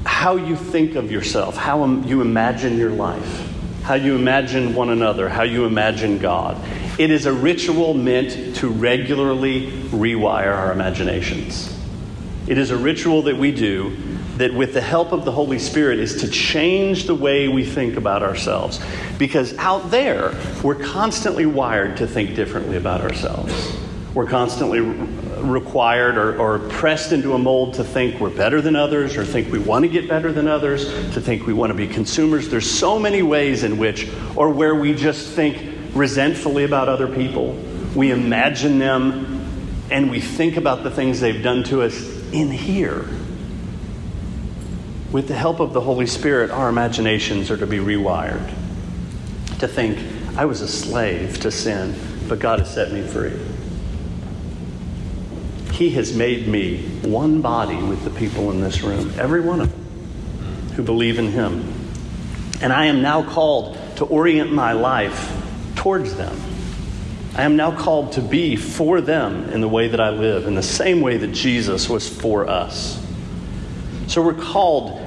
how 0.05 0.37
you 0.37 0.55
think 0.55 0.95
of 0.95 1.11
yourself 1.11 1.57
how 1.57 1.85
you 1.85 2.21
imagine 2.21 2.77
your 2.77 2.91
life 2.91 3.51
how 3.83 3.95
you 3.95 4.15
imagine 4.15 4.73
one 4.73 4.91
another 4.91 5.27
how 5.27 5.43
you 5.43 5.65
imagine 5.65 6.17
god 6.17 6.55
it 6.99 7.09
is 7.09 7.25
a 7.25 7.33
ritual 7.33 7.95
meant 7.95 8.55
to 8.57 8.69
regularly 8.69 9.71
rewire 9.89 10.55
our 10.55 10.71
imaginations 10.71 11.75
it 12.49 12.57
is 12.57 12.71
a 12.71 12.77
ritual 12.77 13.21
that 13.21 13.37
we 13.37 13.51
do 13.51 13.95
that, 14.37 14.51
with 14.51 14.73
the 14.73 14.81
help 14.81 15.11
of 15.11 15.23
the 15.23 15.31
Holy 15.31 15.59
Spirit, 15.59 15.99
is 15.99 16.21
to 16.21 16.27
change 16.27 17.05
the 17.05 17.13
way 17.13 17.47
we 17.47 17.63
think 17.63 17.95
about 17.95 18.23
ourselves. 18.23 18.79
Because 19.19 19.55
out 19.59 19.91
there, 19.91 20.35
we're 20.63 20.73
constantly 20.73 21.45
wired 21.45 21.97
to 21.97 22.07
think 22.07 22.35
differently 22.35 22.75
about 22.75 23.01
ourselves. 23.01 23.77
We're 24.15 24.25
constantly 24.25 24.79
required 24.79 26.17
or, 26.17 26.39
or, 26.41 26.57
pressed 26.69 27.11
into 27.11 27.33
a 27.33 27.37
mold 27.37 27.75
to 27.75 27.83
think 27.83 28.19
we're 28.19 28.35
better 28.35 28.61
than 28.61 28.75
others 28.75 29.15
or 29.15 29.23
think 29.23 29.51
we 29.51 29.59
want 29.59 29.83
to 29.83 29.89
get 29.89 30.09
better 30.09 30.31
than 30.31 30.47
others, 30.47 30.85
to 31.13 31.21
think 31.21 31.45
we 31.45 31.53
want 31.53 31.69
to 31.69 31.75
be 31.75 31.87
consumers. 31.87 32.49
There's 32.49 32.69
so 32.69 32.97
many 32.97 33.21
ways 33.21 33.63
in 33.63 33.77
which, 33.77 34.09
or 34.35 34.49
where 34.49 34.73
we 34.73 34.95
just 34.95 35.27
think 35.29 35.78
resentfully 35.93 36.63
about 36.63 36.89
other 36.89 37.07
people. 37.07 37.53
We 37.95 38.11
imagine 38.11 38.79
them 38.79 39.39
and 39.91 40.11
we 40.11 40.19
think 40.21 40.57
about 40.57 40.83
the 40.83 40.91
things 40.91 41.19
they've 41.19 41.41
done 41.41 41.63
to 41.65 41.81
us 41.81 41.97
in 42.31 42.51
here. 42.51 43.05
With 45.11 45.27
the 45.27 45.33
help 45.33 45.59
of 45.59 45.73
the 45.73 45.81
Holy 45.81 46.05
Spirit, 46.05 46.51
our 46.51 46.69
imaginations 46.69 47.49
are 47.49 47.57
to 47.57 47.65
be 47.65 47.77
rewired. 47.77 48.53
To 49.59 49.67
think, 49.67 49.97
I 50.37 50.45
was 50.45 50.61
a 50.61 50.67
slave 50.67 51.39
to 51.41 51.51
sin, 51.51 51.95
but 52.27 52.39
God 52.39 52.59
has 52.59 52.71
set 52.71 52.91
me 52.91 53.01
free. 53.01 53.33
He 55.73 55.89
has 55.91 56.15
made 56.15 56.47
me 56.47 56.83
one 57.01 57.41
body 57.41 57.77
with 57.77 58.03
the 58.03 58.11
people 58.11 58.51
in 58.51 58.61
this 58.61 58.81
room, 58.81 59.11
every 59.17 59.41
one 59.41 59.61
of 59.61 59.71
them 59.71 59.85
who 60.75 60.83
believe 60.83 61.17
in 61.17 61.31
Him. 61.31 61.73
And 62.61 62.71
I 62.71 62.85
am 62.85 63.01
now 63.01 63.23
called 63.23 63.77
to 63.97 64.05
orient 64.05 64.51
my 64.51 64.73
life 64.73 65.35
towards 65.79 66.13
them. 66.15 66.37
I 67.35 67.43
am 67.43 67.55
now 67.55 67.71
called 67.71 68.11
to 68.13 68.21
be 68.21 68.57
for 68.57 68.99
them 68.99 69.49
in 69.51 69.61
the 69.61 69.67
way 69.69 69.87
that 69.87 70.01
I 70.01 70.09
live, 70.09 70.45
in 70.45 70.53
the 70.53 70.61
same 70.61 70.99
way 70.99 71.15
that 71.15 71.31
Jesus 71.31 71.87
was 71.87 72.07
for 72.09 72.49
us. 72.49 73.01
So 74.07 74.21
we're 74.21 74.33
called 74.33 74.99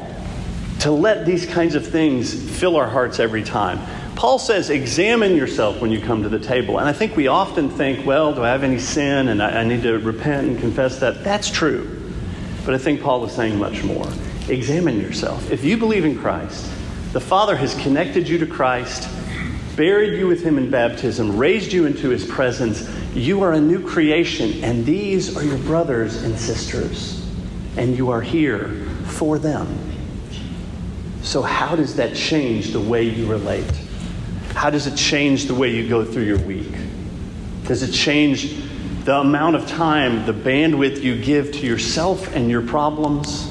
to 0.81 0.91
let 0.91 1.27
these 1.27 1.45
kinds 1.45 1.75
of 1.75 1.87
things 1.87 2.33
fill 2.59 2.77
our 2.77 2.89
hearts 2.89 3.21
every 3.21 3.43
time. 3.43 3.81
Paul 4.17 4.39
says, 4.39 4.71
examine 4.71 5.37
yourself 5.37 5.79
when 5.83 5.91
you 5.91 6.01
come 6.01 6.23
to 6.23 6.31
the 6.31 6.39
table. 6.39 6.79
And 6.79 6.89
I 6.89 6.95
think 6.95 7.17
we 7.17 7.27
often 7.27 7.69
think, 7.69 8.07
well, 8.07 8.33
do 8.35 8.43
I 8.43 8.49
have 8.49 8.63
any 8.63 8.79
sin 8.79 9.29
and 9.29 9.43
I, 9.43 9.61
I 9.61 9.65
need 9.65 9.83
to 9.83 9.99
repent 9.99 10.47
and 10.47 10.59
confess 10.59 11.01
that? 11.01 11.23
That's 11.23 11.51
true. 11.51 12.03
But 12.65 12.73
I 12.73 12.79
think 12.79 13.03
Paul 13.03 13.27
is 13.27 13.33
saying 13.33 13.59
much 13.59 13.85
more. 13.85 14.09
Examine 14.49 14.99
yourself. 14.99 15.51
If 15.51 15.65
you 15.65 15.77
believe 15.77 16.07
in 16.07 16.17
Christ, 16.17 16.65
the 17.13 17.21
Father 17.21 17.57
has 17.57 17.75
connected 17.75 18.27
you 18.27 18.39
to 18.39 18.47
Christ 18.47 19.07
buried 19.77 20.19
you 20.19 20.27
with 20.27 20.43
him 20.43 20.59
in 20.59 20.71
baptism, 20.71 21.37
raised 21.37 21.73
you 21.73 21.87
into 21.87 22.09
his 22.09 22.25
presence. 22.25 22.89
You 23.15 23.43
are 23.43 23.53
a 23.53 23.61
new 23.61 23.87
creation, 23.87 24.63
and 24.63 24.85
these 24.85 25.37
are 25.37 25.45
your 25.45 25.59
brothers 25.59 26.23
and 26.23 26.39
sisters, 26.39 27.27
and 27.77 27.97
you 27.97 28.11
are 28.11 28.21
here 28.21 28.69
for 29.07 29.39
them. 29.39 29.67
So, 31.23 31.43
how 31.43 31.77
does 31.77 31.97
that 31.97 32.15
change 32.15 32.73
the 32.73 32.81
way 32.81 33.05
you 33.05 33.31
relate? 33.31 33.71
How 34.55 34.71
does 34.71 34.87
it 34.87 34.97
change 34.97 35.47
the 35.47 35.55
way 35.55 35.71
you 35.71 35.89
go 35.89 36.05
through 36.05 36.25
your 36.25 36.39
week? 36.41 36.73
Does 37.65 37.83
it 37.83 37.93
change 37.93 38.63
the 39.05 39.17
amount 39.17 39.57
of 39.57 39.67
time, 39.67 40.27
the 40.27 40.35
bandwidth 40.35 41.03
you 41.03 41.21
give 41.21 41.53
to 41.53 41.67
yourself 41.67 42.35
and 42.35 42.51
your 42.51 42.63
problems? 42.63 43.49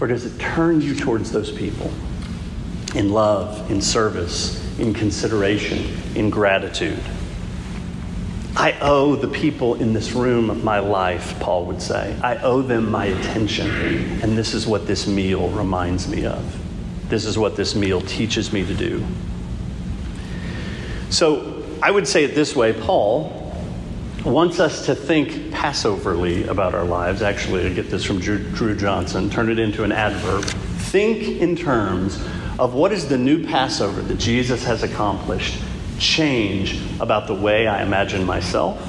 Or 0.00 0.06
does 0.06 0.26
it 0.26 0.38
turn 0.38 0.80
you 0.80 0.94
towards 0.94 1.32
those 1.32 1.50
people 1.50 1.90
in 2.94 3.10
love, 3.10 3.70
in 3.70 3.80
service, 3.80 4.63
in 4.78 4.94
consideration, 4.94 5.96
in 6.14 6.30
gratitude. 6.30 7.00
I 8.56 8.78
owe 8.80 9.16
the 9.16 9.28
people 9.28 9.74
in 9.74 9.92
this 9.92 10.12
room 10.12 10.62
my 10.62 10.78
life, 10.78 11.38
Paul 11.40 11.66
would 11.66 11.82
say. 11.82 12.16
I 12.22 12.36
owe 12.36 12.62
them 12.62 12.90
my 12.90 13.06
attention. 13.06 13.70
And 14.22 14.38
this 14.38 14.54
is 14.54 14.66
what 14.66 14.86
this 14.86 15.08
meal 15.08 15.48
reminds 15.48 16.08
me 16.08 16.24
of. 16.24 16.60
This 17.08 17.24
is 17.24 17.36
what 17.36 17.56
this 17.56 17.74
meal 17.74 18.00
teaches 18.00 18.52
me 18.52 18.64
to 18.64 18.74
do. 18.74 19.04
So 21.10 21.62
I 21.82 21.90
would 21.90 22.06
say 22.06 22.24
it 22.24 22.34
this 22.34 22.54
way 22.54 22.72
Paul 22.72 23.40
wants 24.24 24.58
us 24.58 24.86
to 24.86 24.94
think 24.94 25.30
Passoverly 25.52 26.46
about 26.48 26.74
our 26.74 26.84
lives. 26.84 27.22
Actually, 27.22 27.66
I 27.66 27.70
get 27.70 27.90
this 27.90 28.04
from 28.04 28.20
Drew, 28.20 28.38
Drew 28.38 28.74
Johnson, 28.76 29.28
turn 29.28 29.50
it 29.50 29.58
into 29.58 29.84
an 29.84 29.92
adverb. 29.92 30.44
Think 30.44 31.40
in 31.40 31.56
terms 31.56 32.24
of 32.58 32.74
what 32.74 32.92
is 32.92 33.08
the 33.08 33.18
new 33.18 33.44
Passover 33.44 34.00
that 34.02 34.18
Jesus 34.18 34.62
has 34.64 34.82
accomplished 34.82 35.60
change 35.98 36.80
about 37.00 37.26
the 37.26 37.34
way 37.34 37.66
I 37.66 37.82
imagine 37.82 38.24
myself, 38.24 38.80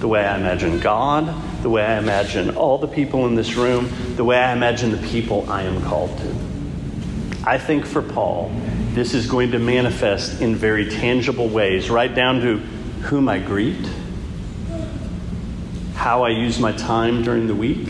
the 0.00 0.08
way 0.08 0.24
I 0.24 0.36
imagine 0.36 0.80
God, 0.80 1.62
the 1.62 1.70
way 1.70 1.82
I 1.82 1.98
imagine 1.98 2.56
all 2.56 2.78
the 2.78 2.88
people 2.88 3.26
in 3.26 3.34
this 3.34 3.54
room, 3.54 3.90
the 4.16 4.24
way 4.24 4.38
I 4.38 4.52
imagine 4.52 4.90
the 4.90 5.08
people 5.08 5.48
I 5.50 5.62
am 5.62 5.82
called 5.82 6.16
to. 6.18 6.34
I 7.44 7.58
think 7.58 7.86
for 7.86 8.02
Paul, 8.02 8.52
this 8.92 9.14
is 9.14 9.26
going 9.26 9.50
to 9.52 9.58
manifest 9.58 10.42
in 10.42 10.54
very 10.54 10.90
tangible 10.90 11.48
ways, 11.48 11.88
right 11.88 12.14
down 12.14 12.40
to 12.40 12.58
whom 13.06 13.28
I 13.28 13.38
greet, 13.38 13.88
how 15.94 16.22
I 16.24 16.30
use 16.30 16.58
my 16.58 16.72
time 16.72 17.22
during 17.22 17.46
the 17.46 17.54
week, 17.54 17.88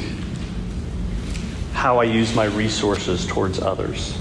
how 1.72 1.98
I 1.98 2.04
use 2.04 2.34
my 2.34 2.44
resources 2.44 3.26
towards 3.26 3.60
others. 3.60 4.16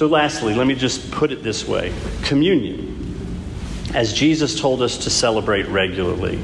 So, 0.00 0.06
lastly, 0.06 0.54
let 0.54 0.66
me 0.66 0.74
just 0.74 1.10
put 1.10 1.30
it 1.30 1.42
this 1.42 1.68
way 1.68 1.92
communion, 2.22 3.28
as 3.92 4.14
Jesus 4.14 4.58
told 4.58 4.80
us 4.80 4.96
to 5.04 5.10
celebrate 5.10 5.68
regularly, 5.68 6.40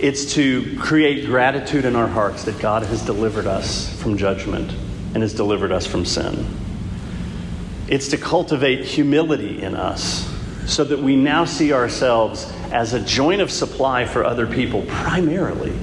it's 0.00 0.34
to 0.34 0.78
create 0.78 1.26
gratitude 1.26 1.84
in 1.84 1.96
our 1.96 2.06
hearts 2.06 2.44
that 2.44 2.60
God 2.60 2.84
has 2.84 3.04
delivered 3.04 3.48
us 3.48 3.92
from 4.00 4.16
judgment 4.16 4.70
and 5.14 5.22
has 5.24 5.34
delivered 5.34 5.72
us 5.72 5.84
from 5.84 6.04
sin. 6.04 6.46
It's 7.88 8.06
to 8.10 8.16
cultivate 8.16 8.84
humility 8.84 9.60
in 9.60 9.74
us 9.74 10.32
so 10.64 10.84
that 10.84 11.00
we 11.00 11.16
now 11.16 11.44
see 11.44 11.72
ourselves 11.72 12.48
as 12.70 12.94
a 12.94 13.00
joint 13.00 13.40
of 13.40 13.50
supply 13.50 14.04
for 14.04 14.24
other 14.24 14.46
people 14.46 14.82
primarily 14.82 15.76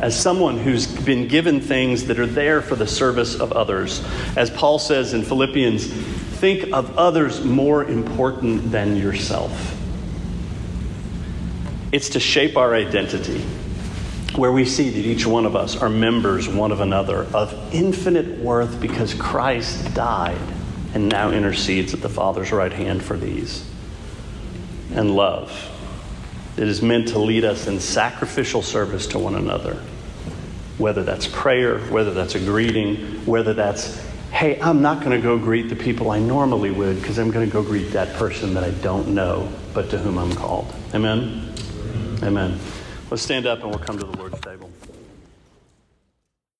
as 0.00 0.18
someone 0.18 0.58
who's 0.58 0.86
been 0.86 1.26
given 1.26 1.60
things 1.60 2.04
that 2.06 2.18
are 2.18 2.26
there 2.26 2.62
for 2.62 2.76
the 2.76 2.86
service 2.86 3.34
of 3.34 3.52
others. 3.52 4.04
As 4.36 4.50
Paul 4.50 4.78
says 4.78 5.12
in 5.12 5.22
Philippians, 5.22 5.86
think 5.86 6.72
of 6.72 6.96
others 6.96 7.44
more 7.44 7.84
important 7.84 8.70
than 8.70 8.96
yourself. 8.96 9.76
It's 11.90 12.10
to 12.10 12.20
shape 12.20 12.56
our 12.56 12.74
identity, 12.74 13.40
where 14.36 14.52
we 14.52 14.64
see 14.64 14.90
that 14.90 14.98
each 14.98 15.26
one 15.26 15.46
of 15.46 15.56
us 15.56 15.76
are 15.76 15.88
members 15.88 16.48
one 16.48 16.70
of 16.70 16.80
another 16.80 17.24
of 17.34 17.74
infinite 17.74 18.38
worth 18.38 18.80
because 18.80 19.14
Christ 19.14 19.94
died 19.94 20.38
and 20.94 21.08
now 21.08 21.30
intercedes 21.30 21.92
at 21.92 22.02
the 22.02 22.08
Father's 22.08 22.52
right 22.52 22.72
hand 22.72 23.02
for 23.02 23.16
these. 23.16 23.68
And 24.92 25.14
love. 25.14 25.50
It 26.58 26.68
is 26.68 26.82
meant 26.82 27.08
to 27.08 27.18
lead 27.18 27.44
us 27.44 27.66
in 27.66 27.80
sacrificial 27.80 28.62
service 28.62 29.06
to 29.08 29.18
one 29.18 29.34
another 29.34 29.80
whether 30.78 31.02
that's 31.02 31.26
prayer, 31.26 31.80
whether 31.90 32.12
that's 32.12 32.36
a 32.36 32.38
greeting, 32.38 32.96
whether 33.26 33.52
that's, 33.52 34.00
hey, 34.30 34.60
I'm 34.60 34.80
not 34.80 35.00
going 35.00 35.10
to 35.10 35.20
go 35.20 35.36
greet 35.36 35.68
the 35.68 35.76
people 35.76 36.10
I 36.10 36.20
normally 36.20 36.70
would 36.70 37.00
because 37.00 37.18
I'm 37.18 37.30
going 37.30 37.46
to 37.46 37.52
go 37.52 37.62
greet 37.62 37.90
that 37.92 38.16
person 38.16 38.54
that 38.54 38.64
I 38.64 38.70
don't 38.70 39.08
know, 39.08 39.52
but 39.74 39.90
to 39.90 39.98
whom 39.98 40.18
I'm 40.18 40.34
called. 40.34 40.72
Amen? 40.94 41.52
Amen. 42.22 42.58
Let's 43.10 43.22
stand 43.22 43.46
up 43.46 43.62
and 43.62 43.70
we'll 43.70 43.80
come 43.80 43.98
to 43.98 44.06
the 44.06 44.16
Lord's 44.16 44.40
table. 44.40 44.70